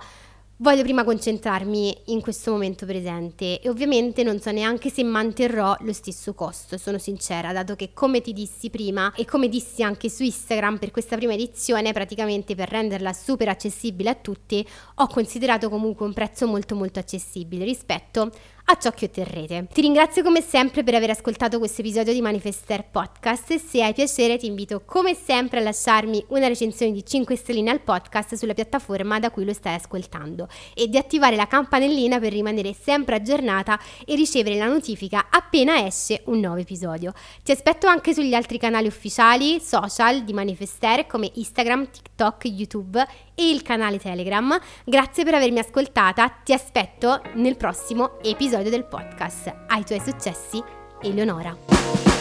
Voglio 0.58 0.82
prima 0.82 1.02
concentrarmi 1.02 2.02
in 2.06 2.20
questo 2.20 2.52
momento 2.52 2.86
presente 2.86 3.60
e 3.60 3.68
ovviamente 3.68 4.22
non 4.22 4.38
so 4.38 4.52
neanche 4.52 4.90
se 4.90 5.02
manterrò 5.02 5.74
lo 5.80 5.92
stesso 5.92 6.34
costo, 6.34 6.78
sono 6.78 6.98
sincera, 6.98 7.52
dato 7.52 7.74
che 7.74 7.92
come 7.92 8.20
ti 8.20 8.32
dissi 8.32 8.70
prima 8.70 9.12
e 9.14 9.24
come 9.24 9.48
dissi 9.48 9.82
anche 9.82 10.08
su 10.08 10.22
Instagram 10.22 10.78
per 10.78 10.92
questa 10.92 11.16
prima 11.16 11.32
edizione, 11.32 11.92
praticamente 11.92 12.54
per 12.54 12.68
renderla 12.68 13.12
super 13.12 13.48
accessibile 13.48 14.10
a 14.10 14.14
tutti, 14.14 14.64
ho 14.96 15.06
considerato 15.08 15.68
comunque 15.68 16.06
un 16.06 16.12
prezzo 16.12 16.46
molto 16.46 16.76
molto 16.76 17.00
accessibile 17.00 17.64
rispetto 17.64 18.30
a 18.64 18.76
ciò 18.76 18.90
che 18.90 19.06
otterrete. 19.06 19.68
Ti 19.72 19.80
ringrazio 19.80 20.22
come 20.22 20.40
sempre 20.40 20.82
per 20.82 20.94
aver 20.94 21.10
ascoltato 21.10 21.58
questo 21.58 21.80
episodio 21.80 22.12
di 22.12 22.20
Manifester 22.20 22.84
Podcast 22.88 23.50
e 23.50 23.58
se 23.58 23.82
hai 23.82 23.92
piacere 23.92 24.38
ti 24.38 24.46
invito 24.46 24.82
come 24.84 25.14
sempre 25.14 25.58
a 25.58 25.62
lasciarmi 25.62 26.24
una 26.28 26.46
recensione 26.46 26.92
di 26.92 27.04
5 27.04 27.36
stelline 27.36 27.70
al 27.70 27.80
podcast 27.80 28.34
sulla 28.34 28.54
piattaforma 28.54 29.18
da 29.18 29.30
cui 29.30 29.44
lo 29.44 29.52
stai 29.52 29.74
ascoltando 29.74 30.48
e 30.74 30.88
di 30.88 30.96
attivare 30.96 31.36
la 31.36 31.46
campanellina 31.46 32.18
per 32.18 32.32
rimanere 32.32 32.72
sempre 32.72 33.16
aggiornata 33.16 33.78
e 34.04 34.14
ricevere 34.14 34.56
la 34.56 34.66
notifica 34.66 35.26
appena 35.30 35.84
esce 35.84 36.22
un 36.26 36.40
nuovo 36.40 36.56
episodio. 36.58 37.12
Ti 37.42 37.52
aspetto 37.52 37.86
anche 37.86 38.14
sugli 38.14 38.34
altri 38.34 38.58
canali 38.58 38.86
ufficiali 38.86 39.60
social 39.60 40.22
di 40.22 40.32
Manifester 40.32 41.06
come 41.06 41.30
Instagram, 41.34 41.90
TikTok, 41.90 42.44
YouTube 42.44 43.06
e 43.34 43.50
il 43.50 43.62
canale 43.62 43.98
Telegram. 43.98 44.58
Grazie 44.84 45.24
per 45.24 45.34
avermi 45.34 45.58
ascoltata, 45.58 46.28
ti 46.44 46.52
aspetto 46.52 47.20
nel 47.34 47.56
prossimo 47.56 48.18
episodio 48.52 48.70
del 48.70 48.84
podcast 48.84 49.50
Ai 49.68 49.82
tuoi 49.82 49.98
successi, 49.98 50.62
Eleonora. 51.00 52.11